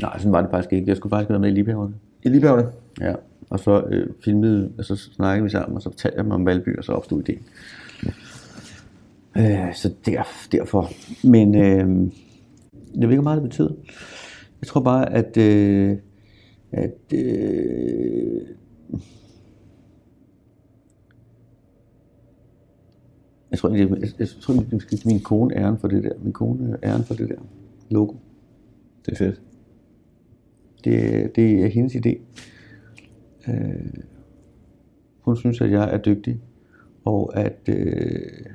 [0.00, 0.88] Nej, sådan var det faktisk ikke.
[0.88, 1.94] Jeg skulle faktisk være med i Liebhaverne.
[2.22, 2.68] I Liebhaverne?
[3.00, 3.14] Ja,
[3.50, 6.46] og så øh, filmede, og så snakkede vi sammen, og så fortalte jeg dem om
[6.46, 7.42] Valby, og så opstod ideen.
[9.36, 10.22] Øh, så der,
[10.52, 10.90] derfor.
[11.26, 12.12] Men øh,
[12.94, 13.72] jeg ved ikke, hvor meget det betyder.
[14.60, 15.96] Jeg tror bare, at, øh,
[16.72, 18.40] at øh,
[23.50, 26.12] jeg tror, jeg, jeg, jeg tror, jeg skal give min kone æren for det der.
[26.22, 27.38] Min kone æren for det der
[27.90, 28.14] logo.
[29.06, 29.40] Det er fedt.
[30.84, 32.18] Det, det er hendes idé.
[33.48, 34.02] Øh,
[35.20, 36.40] hun synes, at jeg er dygtig,
[37.04, 38.46] og at øh,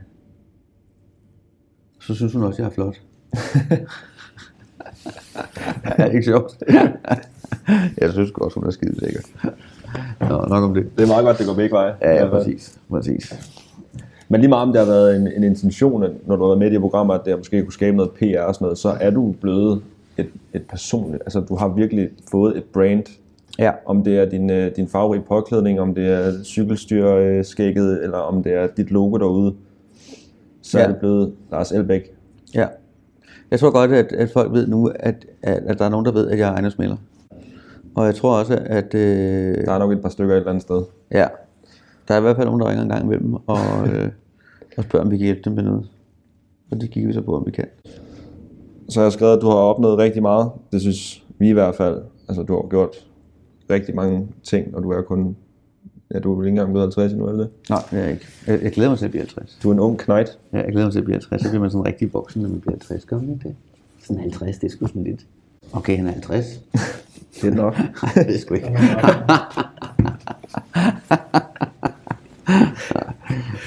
[1.99, 3.01] så synes hun også, at jeg er flot.
[5.83, 6.63] er det ikke sjovt?
[8.01, 9.21] jeg synes også, hun er skide lækker.
[10.19, 10.97] Nå, nok om det.
[10.97, 11.95] Det er meget godt, det går begge veje.
[12.01, 12.79] Ja, ja, præcis.
[12.89, 13.53] præcis.
[14.29, 16.71] Men lige meget om det har været en, en intention, når du har været med
[16.71, 19.09] i de programmer, at det måske kunne skabe noget PR og sådan noget, så er
[19.09, 19.81] du blevet
[20.17, 23.03] et, et personligt, altså du har virkelig fået et brand,
[23.59, 23.71] Ja.
[23.85, 28.53] om det er din, øh, din farverige påklædning, om det er cykelstyrskægget, eller om det
[28.53, 29.53] er dit logo derude,
[30.61, 30.83] så ja.
[30.85, 32.11] er det blevet Lars Elbæk.
[32.55, 32.67] ja.
[33.51, 36.11] Jeg tror godt, at, at folk ved nu, at, at, at der er nogen, der
[36.11, 36.95] ved, at jeg er ejendomsmælder.
[37.95, 38.93] Og jeg tror også, at...
[38.95, 40.83] Øh, Der er nok et par stykker et eller andet sted.
[41.11, 41.27] Ja,
[42.07, 44.09] der er i hvert fald nogen, der ringer en gang imellem og, øh,
[44.77, 45.87] og spørger, om vi kan hjælpe dem med noget.
[46.71, 47.65] Og det kigger vi så på, om vi kan.
[48.89, 50.51] Så jeg har skrevet, at du har opnået rigtig meget.
[50.71, 52.01] Det synes vi i hvert fald.
[52.27, 52.95] Altså du har gjort
[53.69, 55.35] rigtig mange ting, og du er kun,
[56.13, 57.49] ja du er vel ikke engang blevet 50 endnu, er det?
[57.69, 58.25] Nej, det er jeg ikke.
[58.47, 59.59] Jeg, jeg glæder mig til at blive 50.
[59.63, 60.39] Du er en ung knægt.
[60.53, 61.41] Ja, jeg glæder mig til at blive 50.
[61.41, 63.05] Så bliver man sådan rigtig voksen, når man bliver 50.
[63.05, 63.55] Gør man ikke det?
[64.03, 65.25] Sådan 50, det er sgu sådan lidt.
[65.73, 66.45] Okay, han er 50.
[67.41, 67.75] Det er nok.
[68.15, 68.67] det er sgu ikke.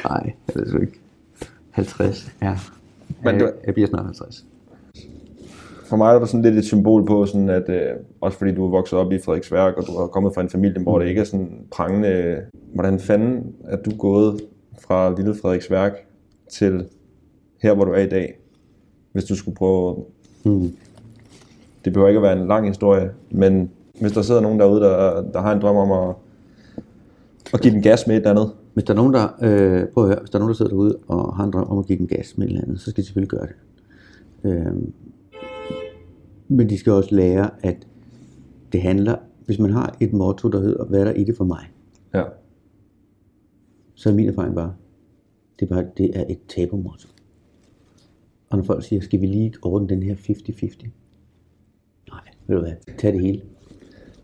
[0.05, 1.01] Nej, det er sgu ikke.
[1.71, 2.57] 50, ja.
[3.25, 4.45] Men jeg, det- jeg bliver snart 50.
[5.91, 8.65] For mig er der sådan lidt et symbol på, sådan at, øh, også fordi du
[8.65, 11.21] er vokset op i Frederiksværk, og du har kommet fra en familie, hvor det ikke
[11.21, 12.37] er sådan prangende.
[12.75, 14.41] Hvordan fanden er du gået
[14.81, 15.93] fra lille Frederiksværk
[16.51, 16.85] til
[17.63, 18.39] her, hvor du er i dag?
[19.13, 20.05] Hvis du skulle prøve...
[20.45, 20.73] Mm.
[21.85, 23.71] Det behøver ikke at være en lang historie, men
[24.01, 26.15] hvis der sidder nogen derude, der, der har en drøm om at,
[27.55, 30.05] at give den gas med et eller andet, Hvis der er nogen, der, øh, prøv
[30.05, 31.87] at høre, hvis der er nogen, der sidder derude og har en drøm om at
[31.87, 33.55] give den gas med et eller andet, så skal de selvfølgelig gøre det.
[34.45, 34.73] Øh,
[36.53, 37.87] Men de skal også lære, at
[38.73, 41.45] det handler, hvis man har et motto, der hedder, hvad er der i det for
[41.45, 41.67] mig,
[42.15, 42.25] Ja.
[43.95, 44.75] så er min erfaring bare,
[45.61, 47.09] det er bare, det er et tabu-motto.
[48.51, 50.89] Og når folk siger, skal vi lige ordne den her 50-50?
[52.11, 53.43] Nej, ved du hvad, tag det hele.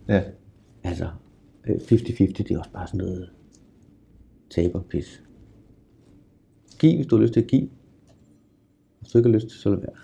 [0.09, 0.23] Ja.
[0.85, 1.09] Altså,
[1.67, 3.31] øh, 50-50, det er også bare sådan noget
[4.51, 5.23] taberpis.
[6.79, 7.69] Giv, hvis du har lyst til at give.
[9.01, 9.95] Hvis du ikke har lyst til, så lad være.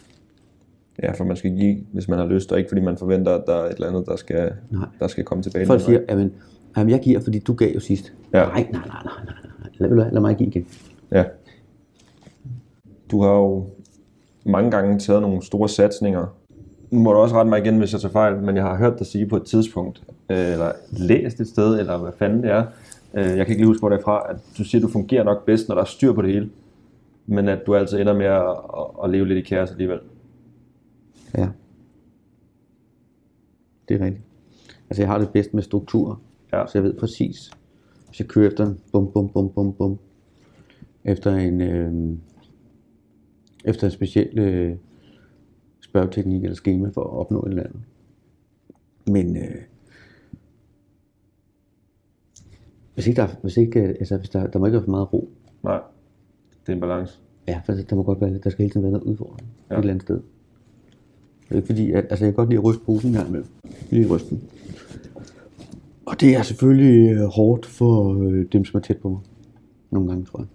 [1.02, 3.42] Ja, for man skal give, hvis man har lyst, og ikke fordi man forventer, at
[3.46, 4.86] der er et eller andet, der skal, Nej.
[5.00, 5.66] der skal komme tilbage.
[5.66, 6.32] Folk siger, jamen,
[6.76, 8.12] jamen, jeg giver, fordi du gav jo sidst.
[8.32, 8.44] Ja.
[8.44, 9.34] Nej, nej, nej, nej, nej.
[9.78, 10.66] Lad, hvad, lad mig give igen.
[11.10, 11.24] Ja.
[13.10, 13.66] Du har jo
[14.46, 16.26] mange gange taget nogle store satsninger.
[16.90, 18.98] Nu må du også rette mig igen, hvis jeg tager fejl, men jeg har hørt
[18.98, 22.64] dig sige på et tidspunkt, øh, eller læst et sted, eller hvad fanden det er.
[23.14, 24.88] Øh, Jeg kan ikke lige huske, hvor det er fra, at du siger, at du
[24.92, 26.50] fungerer nok bedst, når der er styr på det hele.
[27.26, 29.98] Men at du altid ender med at, at, at leve lidt i kaos alligevel.
[31.38, 31.48] Ja.
[33.88, 34.24] Det er rigtigt.
[34.90, 36.20] Altså, jeg har det bedst med struktur.
[36.52, 36.66] Ja.
[36.66, 37.50] Så jeg ved præcis,
[38.06, 39.98] hvis jeg kører efter en bum, bum, bum, bum, bum,
[41.04, 42.16] efter en, øh,
[43.64, 44.76] efter en speciel øh,
[45.80, 47.82] spørgeteknik eller schema for at opnå et eller andet.
[49.06, 49.62] Men øh,
[52.94, 55.12] hvis ikke der, hvis ikke, øh, altså, hvis der, der må ikke være for meget
[55.12, 55.30] ro.
[55.62, 55.80] Nej,
[56.60, 57.18] det er en balance.
[57.48, 59.74] Ja, for der må godt være, der skal hele tiden være noget udfordring ja.
[59.74, 59.78] Ja.
[59.78, 60.20] et eller andet sted.
[61.54, 63.44] Ikke fordi, at, altså jeg kan godt lide at ryste posen her med.
[63.90, 64.42] Lige ryste den.
[66.06, 69.20] Og det er selvfølgelig øh, hårdt for øh, dem, som er tæt på mig.
[69.90, 70.48] Nogle gange, tror jeg.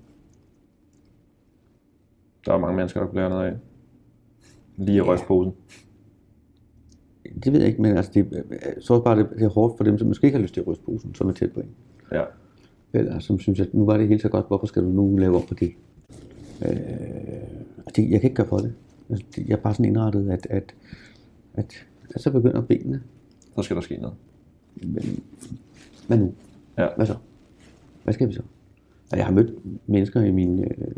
[2.46, 3.54] Der er mange mennesker, der bliver noget af.
[4.78, 5.54] Lige at ryste posen.
[7.44, 9.78] Det ved jeg ikke, men altså, det, øh, så er bare, det, det er hårdt
[9.78, 11.60] for dem, som måske ikke har lyst til at ryste posen, som er tæt på
[11.60, 11.70] en.
[12.12, 12.24] Ja.
[12.94, 15.36] Eller som synes, at nu var det helt så godt, hvorfor skal du nu lave
[15.36, 15.72] op på det?
[16.66, 16.78] Øh,
[17.96, 18.74] det jeg kan ikke gøre for det.
[19.10, 20.76] Altså, Jeg er bare sådan indrettet, at, at,
[21.54, 21.86] at,
[22.16, 23.02] at så begynder benene.
[23.56, 24.16] Så skal der ske noget.
[24.76, 25.24] Men,
[26.08, 26.34] hvad nu?
[26.78, 26.88] Ja.
[26.96, 27.16] Hvad så?
[28.04, 28.42] Hvad skal vi så?
[29.12, 29.54] Og jeg har mødt
[29.90, 30.96] mennesker i min, øh,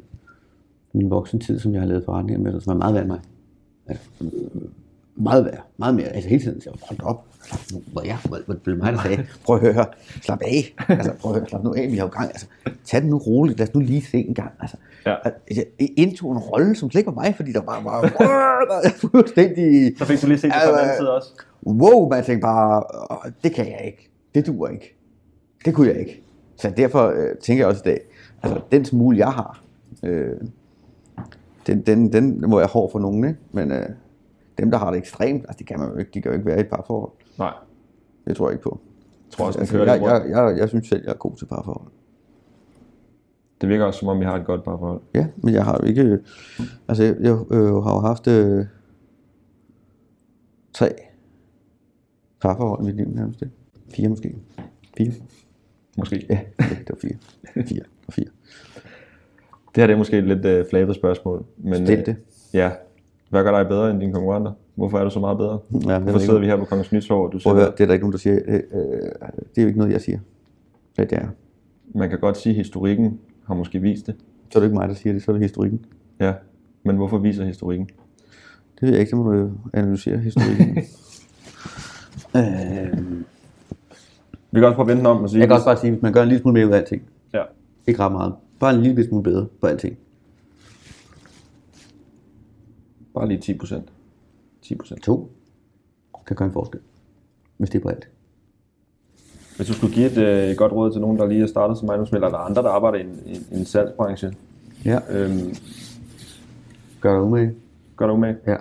[0.93, 3.19] min voksne tid, som jeg har lavet forretninger med, som er meget værd mig.
[3.87, 4.09] Altså,
[5.19, 5.63] meget værd.
[5.77, 6.05] Meget mere.
[6.07, 6.61] Altså hele tiden.
[6.61, 7.25] Så jeg, hold op.
[7.43, 7.81] Slap nu.
[7.91, 9.85] Hvor jeg, hvor, hvor, det blev mig, der sagde, prøv at høre.
[10.21, 10.75] Slap af.
[10.89, 11.49] Altså, prøv at høre.
[11.49, 11.87] Slap nu af.
[11.91, 12.25] Vi har jo gang.
[12.29, 12.45] Altså,
[12.85, 13.59] tag den nu roligt.
[13.59, 14.51] Lad os nu lige se en gang.
[14.59, 15.15] Altså, Ja.
[15.47, 18.11] altså, jeg indtog en rolle, som slet ikke var mig, fordi der bare var
[18.97, 19.97] fuldstændig...
[19.97, 21.29] Så fik du lige set det fra den anden side også.
[21.65, 24.09] wow, man tænkte bare, "Åh, det kan jeg ikke.
[24.35, 24.95] Det duer ikke.
[25.65, 26.23] Det kunne jeg ikke.
[26.57, 27.99] Så derfor øh, tænker jeg også i dag,
[28.43, 29.63] altså den smule jeg har,
[30.03, 30.31] øh,
[31.67, 33.39] den, den, den må være hård for nogen, ikke?
[33.51, 33.85] men øh,
[34.59, 36.45] dem der har det ekstremt, altså det kan man jo ikke, de kan jo ikke
[36.45, 37.11] være i et parforhold.
[37.39, 37.53] Nej.
[38.27, 38.79] Det tror jeg ikke på.
[39.27, 41.45] Jeg tror også, Altså, kører jeg, jeg, jeg, jeg synes selv, jeg er god til
[41.45, 41.91] parforhold.
[43.61, 45.01] Det virker også, som om I har et godt parforhold.
[45.15, 46.19] Ja, men jeg har jo ikke,
[46.87, 48.65] altså jeg, jeg øh, har jo haft øh,
[50.73, 50.89] tre
[52.41, 53.41] parforhold i mit liv nærmest.
[53.41, 53.53] ikke?
[53.95, 54.35] Fire måske.
[54.97, 55.11] Fire.
[55.97, 56.25] Måske.
[56.29, 57.17] Ja, ja, det var fire.
[57.65, 58.29] Fire og fire.
[59.75, 61.45] Det her det er måske et lidt uh, flabet spørgsmål.
[61.57, 62.15] Men, Stil øh, det.
[62.53, 62.71] Ja.
[63.29, 64.51] Hvad gør dig bedre end dine konkurrenter?
[64.75, 65.59] Hvorfor er du så meget bedre?
[65.87, 66.41] Ja, Hvorfor sidder ikke.
[66.41, 68.11] vi her på Kongens Nytorv, og du Prøv siger, høre, det er der ikke nogen,
[68.11, 68.39] der siger.
[68.47, 68.81] Øh, øh,
[69.55, 70.19] det er jo ikke noget, jeg siger.
[70.97, 71.27] Det er.
[71.95, 74.15] man kan godt sige, at historikken har måske vist det.
[74.51, 75.85] Så er det ikke mig, der siger det, så er det historikken.
[76.19, 76.33] Ja.
[76.83, 77.89] Men hvorfor viser historikken?
[78.75, 80.77] Det ved jeg ikke, så må du analysere historikken.
[82.35, 82.97] øh,
[84.51, 85.93] Vi kan også prøve at vente om og sige, jeg kan også bare sige, at
[85.93, 87.01] hvis man gør en lille smule mere ud af alting,
[87.33, 87.41] ja.
[87.87, 89.97] ikke ret meget, bare en lille smule bedre på alting.
[93.13, 93.89] Bare lige 10 procent.
[94.61, 95.03] 10 procent.
[95.03, 95.31] To
[96.27, 96.79] kan gøre en forskel,
[97.57, 98.09] hvis det er på alt.
[99.57, 100.17] Hvis du skulle give et,
[100.51, 102.97] øh, godt råd til nogen, der lige er startet som ejendomsmælder, eller andre, der arbejder
[102.97, 103.19] i en,
[103.51, 104.33] i en salgsbranche,
[104.85, 104.99] Ja.
[105.09, 105.55] øhm,
[107.01, 107.53] Gør dig umage.
[107.97, 108.37] gør det umage.
[108.47, 108.55] Ja.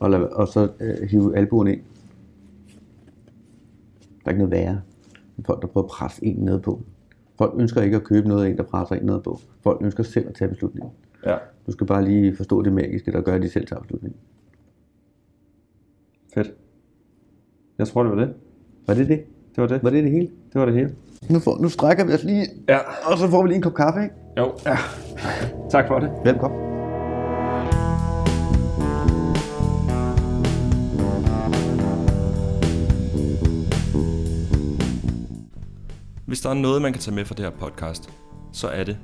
[0.00, 1.80] Og, lad, og så øh, hive albuen ind.
[4.24, 4.80] Der er ikke noget værre
[5.38, 6.80] end folk, der prøver at presse en ned på.
[7.38, 9.40] Folk ønsker ikke at købe noget af en, der presser en ned på.
[9.62, 10.90] Folk ønsker selv at tage beslutningen.
[11.26, 11.36] Ja,
[11.70, 14.20] Du skal bare lige forstå det magiske, der gør, at de selv tager beslutningen.
[16.34, 16.52] fedt.
[17.78, 18.34] Jeg tror, det var det.
[18.86, 19.18] Var det det?
[19.56, 19.82] Det var det.
[19.84, 20.26] Var det det hele?
[20.52, 20.94] Det var det hele.
[21.30, 22.78] Nu, får, nu strækker vi os lige, Ja.
[23.12, 24.14] og så får vi lige en kop kaffe, ikke?
[24.38, 24.52] Jo.
[24.66, 24.76] Ja.
[25.70, 26.10] Tak for det.
[26.24, 26.60] Velkommen.
[36.26, 38.10] Hvis der er noget, man kan tage med fra det her podcast,
[38.52, 38.98] så er det,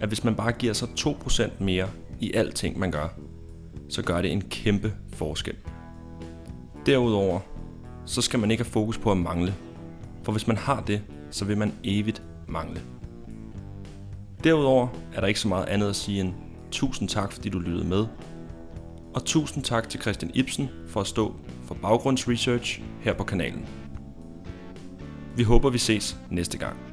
[0.00, 1.88] at hvis man bare giver sig 2% mere
[2.20, 3.08] i alting, man gør,
[3.88, 5.54] så gør det en kæmpe forskel.
[6.86, 7.40] Derudover,
[8.06, 9.54] så skal man ikke have fokus på at mangle.
[10.22, 12.80] For hvis man har det, så vil man evigt mangle.
[14.44, 16.34] Derudover er der ikke så meget andet at sige end
[16.70, 18.06] tusind tak, fordi du lyttede med.
[19.14, 23.66] Og tusind tak til Christian Ibsen for at stå for baggrundsresearch her på kanalen.
[25.36, 26.89] Vi håber, vi ses næste gang.